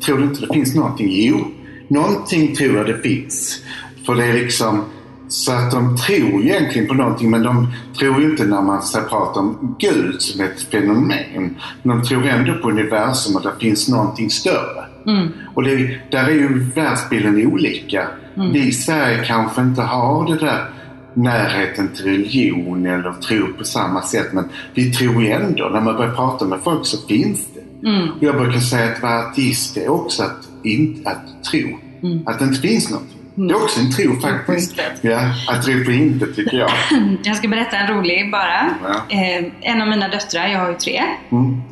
[0.05, 1.09] tror du inte det finns någonting?
[1.11, 1.47] Jo,
[1.89, 3.63] någonting tror jag det finns.
[4.07, 4.85] För det är liksom
[5.29, 9.77] så att de tror egentligen på någonting men de tror inte när man pratar om
[9.79, 11.57] Gud som ett fenomen.
[11.83, 14.85] Men de tror ändå på universum och det finns någonting större.
[15.07, 15.29] Mm.
[15.55, 18.09] Och det, där är ju världsbilden olika.
[18.35, 20.71] Vi i Sverige kanske inte har det där
[21.15, 24.33] närheten till religion eller tro på samma sätt.
[24.33, 27.89] Men vi tror ju ändå, när man börjar prata med folk så finns det.
[27.89, 28.09] Mm.
[28.11, 31.79] Och jag brukar säga att vara ateist är också att, inte, att tro.
[32.03, 32.23] Mm.
[32.27, 33.03] Att det inte finns något.
[33.35, 34.81] Det är också en tro faktiskt.
[35.01, 36.71] Ja, att tro på intet tycker jag.
[37.23, 38.71] Jag ska berätta en rolig bara.
[38.85, 39.17] Ja.
[39.17, 41.03] Eh, en av mina döttrar, jag har ju tre.
[41.33, 41.63] Mm.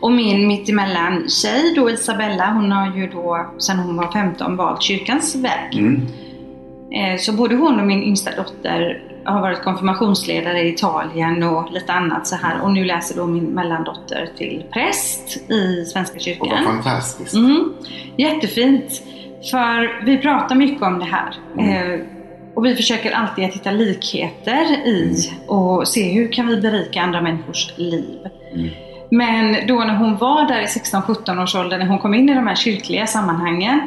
[0.00, 4.82] Och min mittemellan tjej då, Isabella, hon har ju då sedan hon var 15 valt
[4.82, 5.78] kyrkans väg.
[6.94, 7.12] Mm.
[7.12, 11.92] Eh, Så både hon och min yngsta dotter har varit konfirmationsledare i Italien och lite
[11.92, 12.60] annat så här.
[12.62, 16.64] Och nu läser då min mellandotter till präst i Svenska Och vad kyrkan.
[16.64, 17.34] fantastiskt.
[17.34, 17.72] Mm,
[18.16, 19.02] jättefint.
[19.50, 21.34] För vi pratar mycket om det här.
[21.58, 21.92] Mm.
[21.92, 22.00] Eh,
[22.54, 27.20] och vi försöker alltid att hitta likheter i och se hur kan vi berika andra
[27.20, 28.18] människors liv.
[28.54, 28.68] Mm.
[29.10, 32.34] Men då när hon var där i 16-17 års ålder, när hon kom in i
[32.34, 33.80] de här kyrkliga sammanhangen,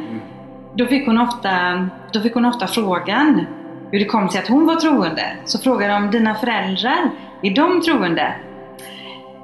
[0.77, 3.45] då fick hon ofta, då fick hon ofta frågan
[3.91, 5.37] hur det kom sig att hon var troende.
[5.45, 7.11] Så frågade de, dina föräldrar,
[7.41, 8.35] är de troende?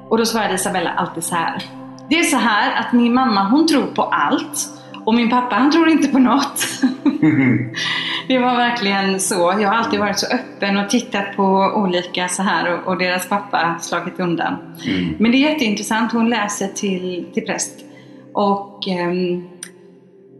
[0.08, 1.62] Och då svarade Isabella alltid så här.
[2.08, 4.68] Det är så här att min mamma hon tror på allt
[5.04, 6.66] och min pappa han tror inte på något.
[8.28, 9.54] det var verkligen så.
[9.60, 13.28] Jag har alltid varit så öppen och tittat på olika så här och, och deras
[13.28, 14.56] pappa slagit undan.
[14.86, 15.14] Mm.
[15.18, 16.12] Men det är jätteintressant.
[16.12, 17.80] Hon läser till, till präst.
[18.32, 19.48] Och ehm,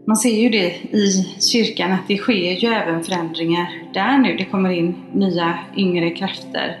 [0.07, 4.35] man ser ju det i kyrkan att det sker ju även förändringar där nu.
[4.37, 6.79] Det kommer in nya yngre krafter.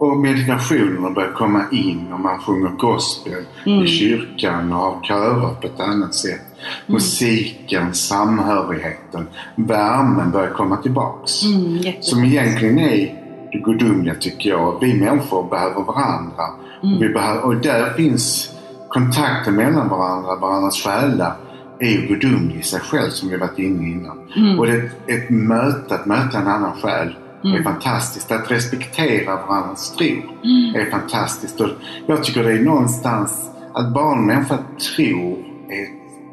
[0.00, 3.84] Och meditationerna börjar komma in och man sjunger gospel Mm.
[3.84, 6.40] i kyrkan och har körer på ett annat sätt.
[6.86, 11.44] Musiken, samhörigheten, värmen börjar komma tillbaks.
[11.44, 13.14] Mm, Som egentligen är
[13.52, 14.78] det gudomliga tycker jag.
[14.80, 16.44] Vi människor behöver varandra.
[16.82, 16.94] Mm.
[16.94, 18.50] Och, behöver, och där finns
[18.88, 21.32] kontakten mellan varandra, varandras själar
[21.80, 24.18] är ju gudomlig i sig själv som vi varit inne innan.
[24.36, 24.58] Mm.
[24.58, 27.64] Och det, ett möte, att möta en annan själ är Mm.
[27.64, 28.32] fantastiskt.
[28.32, 30.74] Att respektera varandras tro Mm.
[30.74, 31.60] är fantastiskt.
[31.60, 31.68] Och
[32.06, 34.58] jag tycker det är någonstans att bara en människa
[34.96, 35.38] tror
[35.68, 35.86] är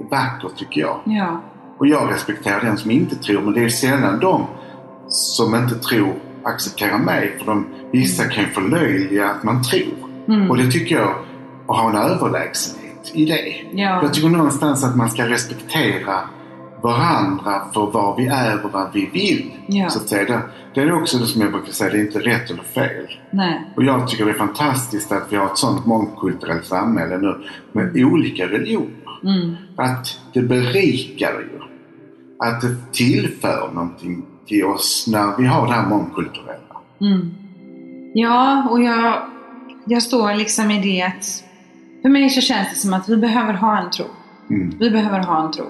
[0.09, 0.99] vackert tycker jag.
[1.05, 1.41] Ja.
[1.77, 4.45] Och jag respekterar den som inte tror men det är sällan de
[5.07, 7.35] som inte tror accepterar mig.
[7.39, 10.09] För de, vissa kan förlöjliga att man tror.
[10.27, 10.49] Mm.
[10.51, 11.15] Och det tycker jag,
[11.67, 13.55] att ha en överlägsenhet i det.
[13.71, 14.03] Ja.
[14.03, 16.19] Jag tycker någonstans att man ska respektera
[16.81, 19.51] varandra för vad vi är och vad vi vill.
[19.67, 19.89] Ja.
[19.89, 20.41] Så att säga.
[20.73, 23.07] Det, är också det som jag brukar säga, det är inte rätt eller fel.
[23.31, 23.61] Nej.
[23.75, 28.05] Och jag tycker det är fantastiskt att vi har ett sånt mångkulturellt samhälle nu med
[28.05, 29.19] olika religioner.
[29.23, 29.55] Mm.
[29.77, 31.59] Att det berikar ju.
[32.39, 36.77] Att det tillför någonting till oss när vi har det här mångkulturella.
[37.01, 37.33] Mm.
[38.13, 39.21] Ja, och jag,
[39.85, 41.44] jag står liksom i det att
[42.05, 44.05] för mig så känns det som att vi behöver ha en tro.
[44.49, 44.77] Mm.
[44.79, 45.65] Vi behöver ha en tro.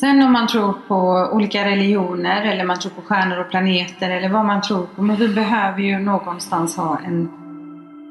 [0.00, 4.28] Sen om man tror på olika religioner eller man tror på stjärnor och planeter eller
[4.28, 5.02] vad man tror på.
[5.02, 7.30] Men vi behöver ju någonstans ha en,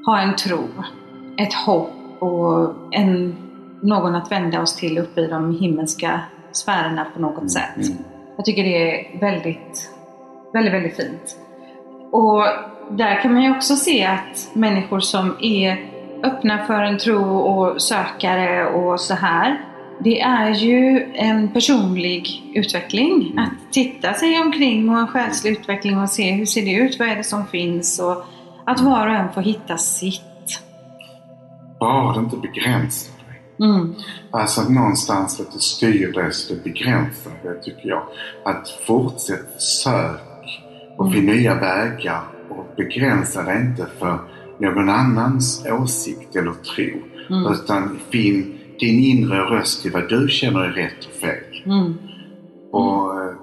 [0.05, 0.67] ha en tro.
[1.37, 3.35] Ett hopp och en,
[3.81, 7.77] någon att vända oss till uppe i de himmelska sfärerna på något sätt.
[7.77, 7.97] Mm.
[8.35, 9.91] Jag tycker det är väldigt,
[10.53, 11.35] väldigt, väldigt fint.
[12.11, 12.43] Och
[12.89, 15.88] där kan man ju också se att människor som är
[16.23, 19.65] öppna för en tro och sökare och så här.
[20.03, 23.35] Det är ju en personlig utveckling.
[23.37, 27.07] Att titta sig omkring och en själslig utveckling och se hur ser det ut, vad
[27.07, 28.25] är det som finns och
[28.65, 30.21] att var och en får hitta sitt.
[31.79, 33.69] Bara det inte begränsar dig.
[33.69, 33.95] Mm.
[34.31, 38.03] Alltså att någonstans att det styr dig så det begränsar det tycker jag.
[38.45, 40.21] Att fortsätt sök
[40.97, 41.25] och Mm.
[41.25, 44.19] nya vägar och begränsa dig inte för
[44.59, 47.01] någon annans åsikt eller tro.
[47.29, 47.53] Mm.
[47.53, 51.63] Utan finn din inre röst i vad du känner är rätt och fel.
[51.65, 51.93] Mm.
[52.71, 53.33] Och eh,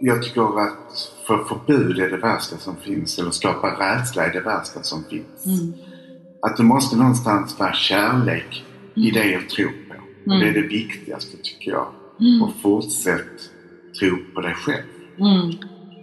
[0.00, 4.40] jag tycker att för förbud är det värsta som finns, eller skapa rädsla är det
[4.40, 5.46] värsta som finns.
[5.46, 5.74] Mm.
[6.42, 9.94] Att det måste någonstans vara kärlek i det jag tror på.
[10.26, 10.40] Och Mm.
[10.40, 11.86] det är det viktigaste tycker jag.
[12.20, 12.42] Mm.
[12.42, 13.50] Och fortsätt
[14.00, 14.84] tro på dig själv.
[15.18, 15.52] Mm,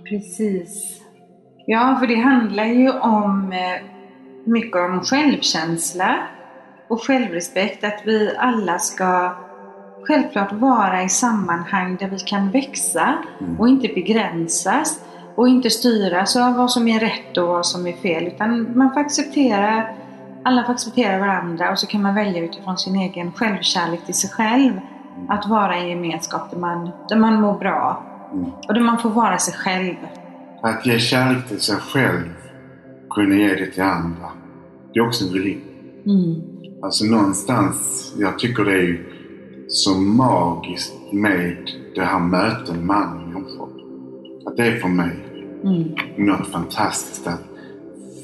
[0.09, 1.01] precis.
[1.67, 3.94] Ja, för det handlar ju om eh,
[4.45, 6.15] mycket om självkänsla
[6.87, 7.83] och självrespekt.
[7.83, 9.35] Att vi alla ska
[10.07, 13.59] självklart vara i sammanhang där vi kan växa Mm.
[13.59, 14.99] och inte begränsas
[15.35, 18.23] och inte styras av vad som är rätt och vad som är fel.
[18.27, 19.83] Utan man får acceptera,
[20.43, 24.29] alla får acceptera varandra och så kan man välja utifrån sin egen självkärlek till sig
[24.29, 24.79] själv.
[25.29, 28.03] Att vara i en gemenskap där man, där man mår bra
[28.33, 28.51] Mm.
[28.67, 29.95] och där man får vara sig själv.
[30.61, 32.29] Att ge kärlek till sig själv,
[33.15, 34.29] kunna ge det till andra.
[34.93, 35.61] Det är också en religion.
[36.05, 36.41] Mm.
[36.83, 39.05] Alltså någonstans, jag tycker det är
[39.67, 41.57] så magiskt med
[41.95, 43.69] det här mötet man och människor.
[44.45, 45.11] Att det är för mig
[45.63, 45.83] Mm.
[46.17, 47.41] något fantastiskt att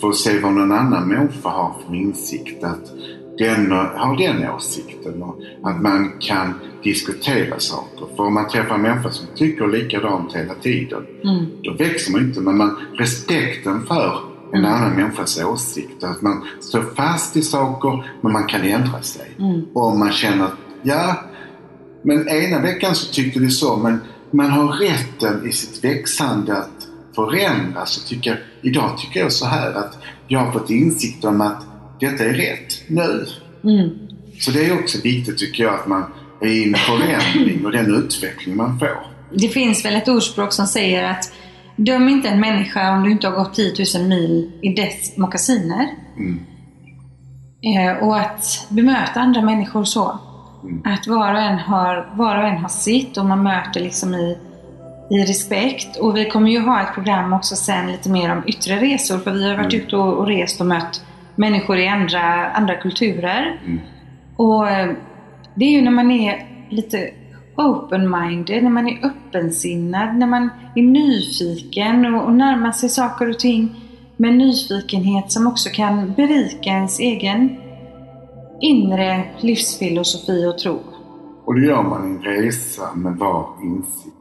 [0.01, 2.63] få se vad någon annan människa har för insikt.
[2.63, 2.91] Att
[3.37, 8.05] den har den åsikten och att man kan diskutera saker.
[8.15, 11.45] För om man träffar en människa som tycker likadant hela tiden, Mm.
[11.63, 12.41] då växer man inte.
[12.41, 14.19] Men man, respekten för
[14.53, 16.03] en annan människas åsikt.
[16.03, 19.31] Att man står fast i saker, men man kan ändra sig.
[19.39, 19.65] Mm.
[19.73, 21.15] Och om man känner att, ja,
[22.01, 23.99] men ena veckan så tyckte vi så, men
[24.31, 28.05] man har rätten i sitt växande att förändras.
[28.05, 31.65] Tycker, idag tycker jag så här att jag har fått insikt om att
[31.99, 33.25] detta är rätt nu.
[33.63, 33.89] Mm.
[34.39, 36.03] Så det är också viktigt tycker jag att man
[36.41, 39.11] är i en förändring och den utveckling man får.
[39.33, 41.31] Det finns väl ett ordspråk som säger att
[41.85, 45.87] döm inte en människa om du inte har gått 10 000 mil i dess mockasiner.
[46.17, 46.39] Mm.
[47.63, 50.19] Eh, och att bemöta andra människor så.
[50.63, 50.81] Mm.
[50.85, 54.37] Att var och, en har, var och en har sitt och man möter liksom i,
[55.09, 55.97] i respekt.
[55.97, 59.31] Och vi kommer ju ha ett program också sen lite mer om yttre resor för
[59.31, 59.85] vi har varit Mm.
[59.85, 61.05] ute och, och rest och mött
[61.35, 63.59] människor i andra, andra kulturer.
[63.65, 63.79] Mm.
[64.35, 64.91] Och eh,
[65.55, 67.09] det är ju när man är lite
[67.61, 73.39] open-minded, när man är öppensinnad, när man är nyfiken och, och närmar sig saker och
[73.39, 73.75] ting
[74.17, 77.57] med nyfikenhet som också kan berika ens egen
[78.61, 80.79] inre livsfilosofi och tro.
[81.45, 84.11] Och då gör man en resa med var insikt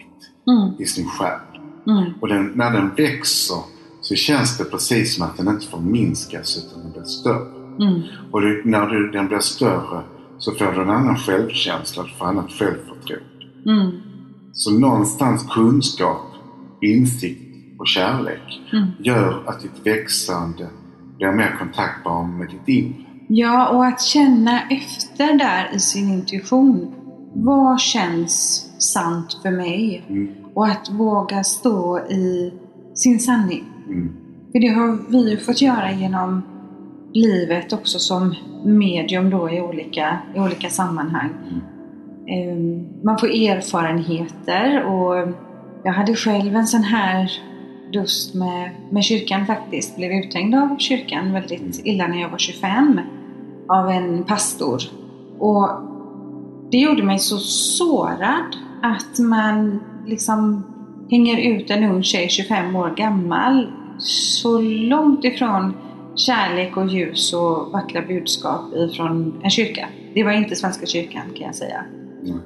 [0.48, 1.38] Mm, i sin själ.
[1.86, 3.56] mm, Och den, när den växer
[4.00, 7.48] så känns det precis som att den inte förminskas utan den blir större.
[7.80, 8.02] Mm.
[8.30, 10.02] Och det, när du, den blir större
[10.38, 13.24] så får du en annan självkänsla, du får annat självförtroende.
[13.66, 13.90] Mm.
[14.52, 16.26] Så någonstans kunskap,
[16.80, 17.40] insikt
[17.78, 18.88] och kärlek Mm.
[18.98, 20.66] gör att ditt växande
[21.16, 22.94] blir mer kontaktbar med ditt inre.
[23.28, 26.94] Ja, och att känna efter där i sin intuition.
[27.34, 30.04] Vad känns sant för mig?
[30.08, 30.28] Mm.
[30.54, 32.52] Och att våga stå i
[32.94, 33.64] sin sanning.
[33.86, 34.12] Mm.
[34.52, 36.42] För det har vi ju fått göra genom
[37.12, 38.34] livet också som
[38.64, 41.30] medium då i olika, i olika sammanhang.
[41.48, 41.60] Mm.
[42.28, 45.28] Ehm, Man får erfarenheter och
[45.84, 47.30] jag hade själv en sån här
[47.92, 49.96] dust med, med kyrkan faktiskt.
[49.96, 53.00] Blev uthängd av kyrkan väldigt illa när jag var 25
[53.68, 54.82] av en pastor.
[55.38, 55.68] Och
[56.70, 60.64] det gjorde mig så sårad att man liksom
[61.10, 65.74] hänger ut en ung tjej 25 år gammal så långt ifrån
[66.16, 69.88] kärlek och ljus och vackra budskap ifrån en kyrka.
[70.14, 71.84] Det var inte Svenska kyrkan kan jag säga.
[72.26, 72.40] Mm.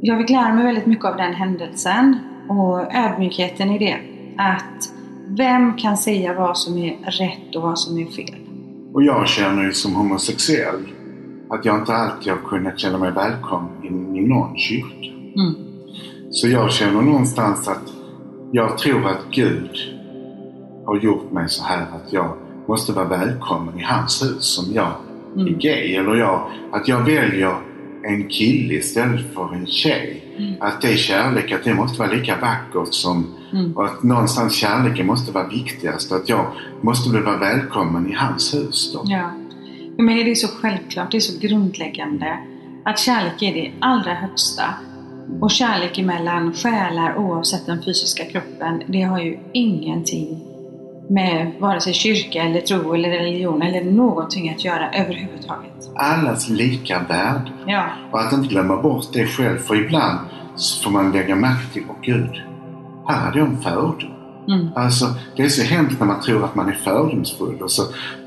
[0.00, 3.96] Jag fick lära mig väldigt mycket av den händelsen och ödmjukheten i det.
[4.36, 4.92] Att
[5.38, 8.34] vem kan säga vad som är rätt och vad som är fel?
[8.92, 10.86] Och jag känner ju som homosexuell
[11.50, 15.10] att jag inte alltid har kunnat känna mig välkommen in i någon kyrka.
[15.36, 15.54] Mm.
[16.30, 17.92] Så jag känner någonstans att
[18.52, 19.70] jag tror att Gud
[20.86, 22.32] har gjort mig så här att jag
[22.68, 25.58] måste vara välkommen i hans hus som jag är Mm.
[25.58, 25.94] gay.
[25.94, 27.54] Eller jag, att jag väljer
[28.08, 30.24] en kille istället för en tjej.
[30.38, 30.54] Mm.
[30.60, 33.76] Att det är kärlek, att det måste vara lika vackert som Mm.
[33.76, 36.12] och att någonstans kärleken måste vara viktigast.
[36.12, 36.46] Att jag
[36.80, 39.02] måste bli vara välkommen i hans hus då.
[39.04, 39.30] Ja.
[39.96, 42.38] För mig är det så självklart, det är så grundläggande
[42.84, 44.64] att kärlek är det allra högsta.
[45.40, 50.44] Och kärlek emellan själar oavsett den fysiska kroppen, det har ju ingenting
[51.10, 55.90] med vare sig kyrka eller tro eller religion eller någonting att göra överhuvudtaget.
[55.94, 57.52] Allas lika värde.
[57.66, 57.84] Ja.
[58.12, 59.58] Och att inte glömma bort det själv.
[59.58, 60.18] För ibland
[60.84, 62.42] får man lägga märke till, åh gud,
[63.06, 64.14] här hade jag en fördom.
[64.48, 64.68] Mm.
[64.76, 65.06] Alltså,
[65.36, 67.82] det är så hemskt när man tror att man är fördomsfull och så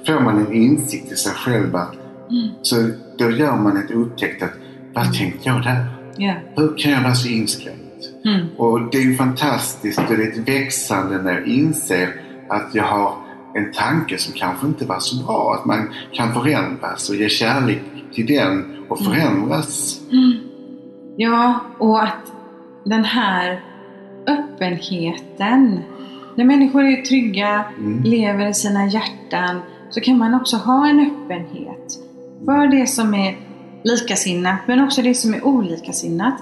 [0.07, 1.95] får man en insikt i sig själv att
[2.31, 2.49] Mm.
[2.61, 2.75] så
[3.17, 4.51] då gör man ett upptäckt att
[4.93, 5.85] vad tänkte jag där?
[6.17, 6.33] Ja.
[6.55, 7.81] Hur kan jag vara så inskränkt?
[8.25, 8.47] Mm.
[8.57, 12.09] Och det är ju fantastiskt och det är ett växande när jag inser
[12.51, 13.13] att jag har
[13.53, 15.55] en tanke som kanske inte var så bra.
[15.59, 17.81] Att man kan förändras och ge kärlek
[18.13, 20.01] till den och förändras.
[20.11, 20.33] Mm.
[21.17, 22.31] Ja, och att
[22.85, 23.63] den här
[24.27, 25.79] öppenheten.
[26.35, 28.03] När människor är trygga, Mm.
[28.03, 31.99] lever i sina hjärtan, så kan man också ha en öppenhet
[32.45, 33.37] för det som är
[33.83, 36.33] likasinnat, men också det som är olikasinnat.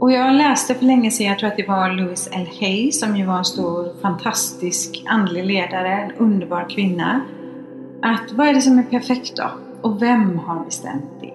[0.00, 2.48] Och jag läste för länge sedan, jag tror att det var Louise L.
[2.60, 7.20] Hay, som ju var en stor, fantastisk andlig ledare, en underbar kvinna.
[8.02, 9.50] Att vad är det som är perfekt då?
[9.82, 11.32] Och vem har bestämt det?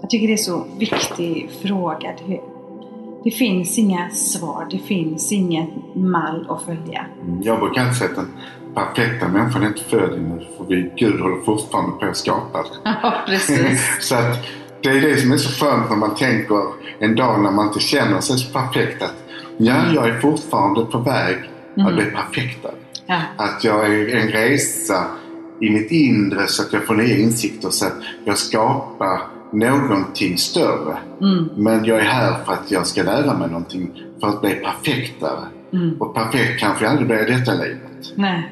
[0.00, 2.08] Jag tycker det är så viktig fråga.
[2.26, 2.40] Det,
[3.24, 7.06] det finns inga svar, det finns ingen mall att följa.
[7.22, 8.28] Mm, Jag brukar alltid säga att den
[8.74, 12.64] perfekta människan är inte född ännu för vi, Gud håller fortfarande på att skapa.
[12.84, 13.98] Ja, precis.
[14.08, 14.38] så att
[14.84, 16.62] det är det som är så skönt när man tänker
[16.98, 19.14] en dag när man inte känner sig så perfekt att
[19.58, 21.36] ja, jag är fortfarande på väg
[21.76, 21.94] att Mm.
[21.96, 22.70] bli perfektad.
[23.06, 23.20] Ja.
[23.36, 25.04] Att jag är en resa
[25.60, 27.92] i mitt inre så att jag får nya insikter så att
[28.24, 29.20] jag skapar
[29.52, 30.96] någonting större.
[31.20, 34.50] Mm, Men jag är här för att jag ska lära mig någonting för att bli
[34.54, 35.40] perfektare.
[35.72, 35.96] mm.
[36.00, 38.12] Och perfekt kanske jag aldrig blir i detta livet.
[38.16, 38.50] Nej.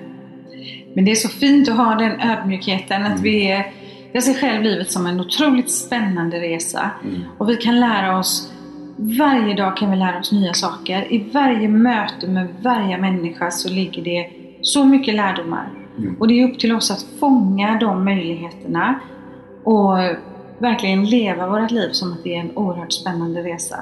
[0.94, 3.22] Men det är så fint att ha den ödmjukheten att Mm.
[3.22, 3.72] vi är,
[4.12, 6.90] jag ser själv livet som en otroligt spännande resa.
[7.04, 7.20] Mm.
[7.38, 8.52] Och vi kan lära oss,
[8.96, 11.12] varje dag kan vi lära oss nya saker.
[11.12, 14.30] I varje möte med varje människa så ligger det
[14.62, 15.70] så mycket lärdomar.
[15.98, 16.16] Mm.
[16.20, 19.00] Och det är upp till oss att fånga de möjligheterna
[19.64, 19.98] och
[20.58, 23.76] verkligen leva vårt liv som att det är en oerhört spännande resa.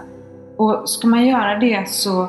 [0.57, 2.29] Och ska man göra det så,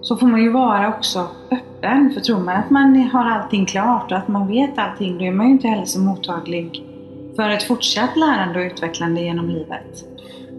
[0.00, 2.10] så får man ju vara också öppen.
[2.14, 5.32] För tror man att man har allting klart och att man vet allting, då är
[5.32, 6.85] man ju inte heller så mottaglig
[7.36, 10.04] för ett fortsatt lärande och utvecklande genom livet.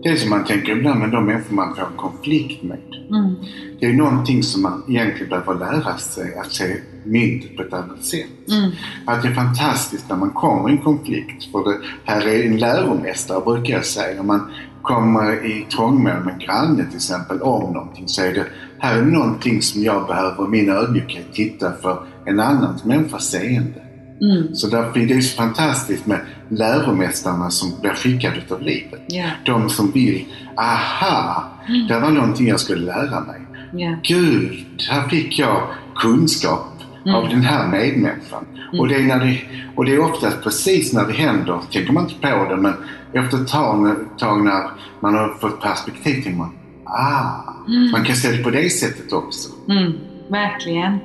[0.03, 2.79] Det är som man tänker ibland med de människor man får en konflikt med.
[3.09, 3.35] Mm.
[3.79, 8.03] Det är någonting som man egentligen behöver lära sig att se myntet på ett annat
[8.03, 8.49] sätt.
[8.49, 8.71] Mm.
[9.05, 11.51] Att det är fantastiskt när man kommer i en konflikt.
[11.51, 14.19] För det här är en läromästare brukar jag säga.
[14.21, 14.51] Om man
[14.81, 18.45] kommer i trångmål med en granne till exempel om någonting så är det
[18.79, 23.86] här är någonting som jag behöver min ödmjukhet titta för en annan människas seende.
[24.21, 24.55] Mm.
[24.55, 29.01] Så därför är det så fantastiskt med läromästarna som blir skickade utav livet.
[29.07, 29.25] Ja.
[29.45, 30.25] De som vill,
[30.57, 31.43] aha,
[31.87, 33.41] det var någonting jag skulle lära mig.
[33.73, 33.95] Ja.
[34.03, 35.61] Gud, här fick jag
[35.95, 36.73] kunskap
[37.15, 38.45] av den här medmänniskan.
[38.79, 39.41] Och, det är när det,
[39.75, 42.73] och det är oftast precis när det händer, tänker man inte på det, men
[43.13, 46.51] efter ett tag, tag när man har fått perspektiv tänker man
[46.89, 47.53] Ah,
[47.91, 49.49] man kan se det på det sättet också.
[49.69, 49.93] Mm,
[50.29, 50.99] verkligen.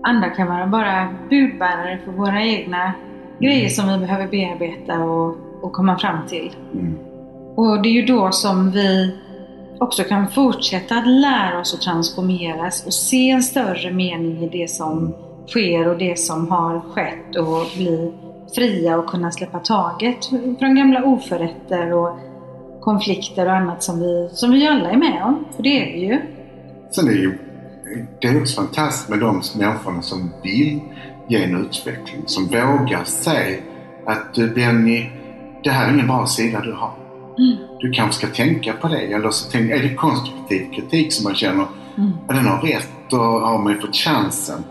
[0.00, 0.16] Mm.
[0.16, 2.92] Andra kan vara bara budbärare för våra egna
[3.40, 6.56] grejer som vi behöver bearbeta och, och komma fram till.
[6.74, 6.98] Mm.
[7.56, 9.16] Och det är ju då som vi
[9.78, 14.70] också kan fortsätta att lära oss att transformeras och se en större mening i det
[14.70, 15.14] som
[15.46, 18.12] sker och det som har skett och bli
[18.54, 20.26] fria och kunna släppa taget
[20.58, 22.18] från gamla oförrätter och
[22.80, 25.44] konflikter och annat som vi, som vi alla är med om.
[25.56, 26.20] För det är vi ju.
[26.90, 27.49] Sen är ju
[28.20, 30.80] det är också fantastiskt med de människorna som vill
[31.28, 32.22] ge en utveckling.
[32.26, 33.58] Som vågar säga
[34.06, 35.10] att du Benny,
[35.64, 36.92] det här är ingen bra sida du har.
[37.38, 37.56] Mm.
[37.80, 39.12] Du kanske ska tänka på det.
[39.12, 41.66] Eller så tänk, är det konstruktiv kritik som man känner
[41.96, 42.12] Mm.
[42.28, 44.64] att den har rätt och har man fått chansen.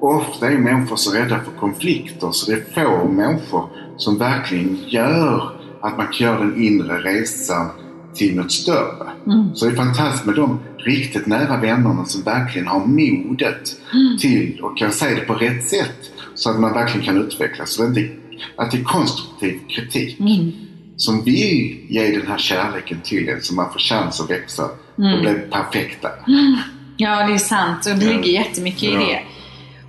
[0.00, 5.52] Ofta är människor så rädda för konflikter så det är få människor som verkligen gör
[5.80, 7.70] att man kan göra den inre resan
[8.16, 9.10] till något större.
[9.26, 9.54] Mm.
[9.54, 14.18] Så det är fantastiskt med de riktigt nära vännerna som verkligen har modet Mm.
[14.18, 17.70] till och kan säga det på rätt sätt så att man verkligen kan utvecklas.
[17.70, 18.14] Så det inte,
[18.56, 20.52] att det är konstruktiv kritik Mm.
[20.96, 25.00] som vill ge den här kärleken till en så man får chans att växa och
[25.04, 25.20] Mm.
[25.20, 26.08] bli perfekta.
[26.98, 28.98] Ja, det är sant och det ligger jättemycket i Ja.
[29.00, 29.20] det.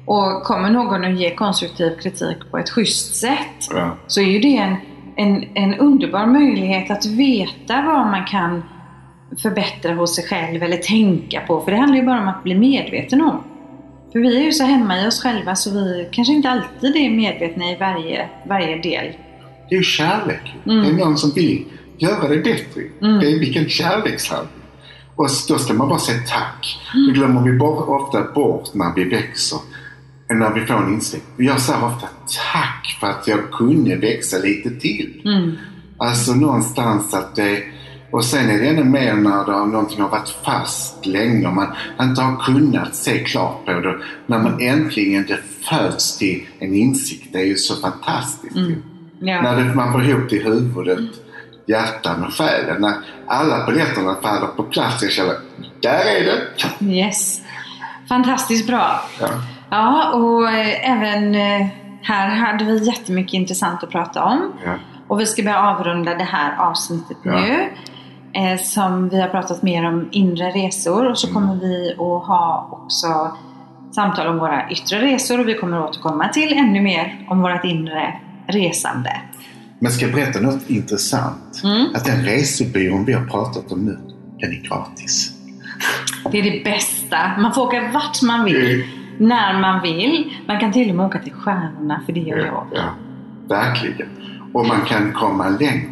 [0.05, 3.97] Och kommer någon att ge konstruktiv kritik på ett schysst sätt Ja.
[4.07, 4.75] så är ju det en,
[5.17, 8.63] en, en underbar möjlighet att veta vad man kan
[9.41, 11.61] förbättra hos sig själv eller tänka på.
[11.61, 13.43] För det handlar ju bara om att bli medveten om.
[14.11, 17.09] För vi är ju så hemma i oss själva så vi kanske inte alltid är
[17.09, 19.13] medvetna i varje, varje del.
[19.69, 20.55] Det är ju kärlek.
[20.65, 20.83] Mm.
[20.83, 21.65] Det är någon som vill
[21.97, 22.81] göra det bättre.
[23.01, 23.19] Mm.
[23.19, 24.53] Det är vilken kärlekshandling.
[25.15, 26.79] Och då ska man bara säga tack.
[26.93, 27.07] Mm.
[27.07, 29.59] Det glömmer vi bort, ofta bort när vi växer.
[30.29, 31.25] När vi får en insikt.
[31.37, 32.07] Jag säger ofta
[32.53, 35.21] tack för att jag kunde växa lite till.
[35.25, 35.55] Mm.
[35.97, 37.63] Alltså någonstans att det...
[38.11, 41.67] Och sen är det ännu mer när det, någonting har varit fast länge och man
[42.01, 43.97] inte har kunnat se klart på det.
[44.25, 47.33] När man äntligen det föds till en insikt.
[47.33, 48.55] Det är ju så fantastiskt.
[48.55, 48.83] Mm.
[49.19, 49.41] Ja.
[49.41, 50.99] När det, man får ihop till huvudet,
[51.65, 52.81] hjärtan och själen.
[52.81, 52.93] När
[53.27, 55.03] alla biljetterna faller på plats.
[55.03, 55.35] Jag känner,
[55.81, 56.85] där är det!
[56.85, 57.41] Yes.
[58.09, 59.01] Fantastiskt bra.
[59.19, 59.29] Ja.
[59.69, 61.67] Ja, och eh, även eh,
[62.01, 64.51] här hade vi jättemycket intressant att prata om.
[64.65, 64.73] Ja.
[65.07, 67.31] Och vi ska börja avrunda det här avsnittet Ja.
[67.31, 67.69] nu.
[68.33, 71.41] Eh, som vi har pratat mer om inre resor och så Mm.
[71.41, 71.97] kommer vi att
[72.27, 73.07] ha också
[73.95, 77.65] samtal om våra yttre resor och vi kommer att återkomma till ännu mer om vårt
[77.65, 78.13] inre
[78.47, 79.21] resande.
[79.79, 81.61] Men ska jag berätta något intressant?
[81.63, 81.85] Mm.
[81.95, 83.97] Att den resebyrån vi har pratat om nu,
[84.39, 85.31] den är gratis.
[86.31, 87.17] Det är det bästa.
[87.37, 88.87] Man får åka vart man vill, Mm.
[89.17, 90.33] När man vill.
[90.47, 92.67] Man kan till och med åka till stjärnorna, för det gör jag.
[92.73, 92.89] Ja,
[93.49, 94.07] verkligen.
[94.53, 95.89] Och man kan komma längre.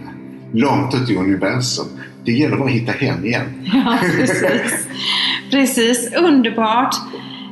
[0.53, 1.86] Långt ut i universum.
[2.26, 3.69] Det gäller bara att hitta hem igen.
[3.73, 4.88] Ja, precis.
[5.51, 6.13] precis.
[6.15, 6.95] Underbart.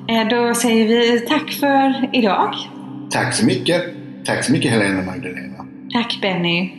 [0.07, 2.53] Eh, Då säger vi tack för idag.
[3.11, 3.81] Tack så mycket.
[4.25, 5.65] Tack så mycket Helena Magdalena.
[5.93, 6.71] Tack Benny.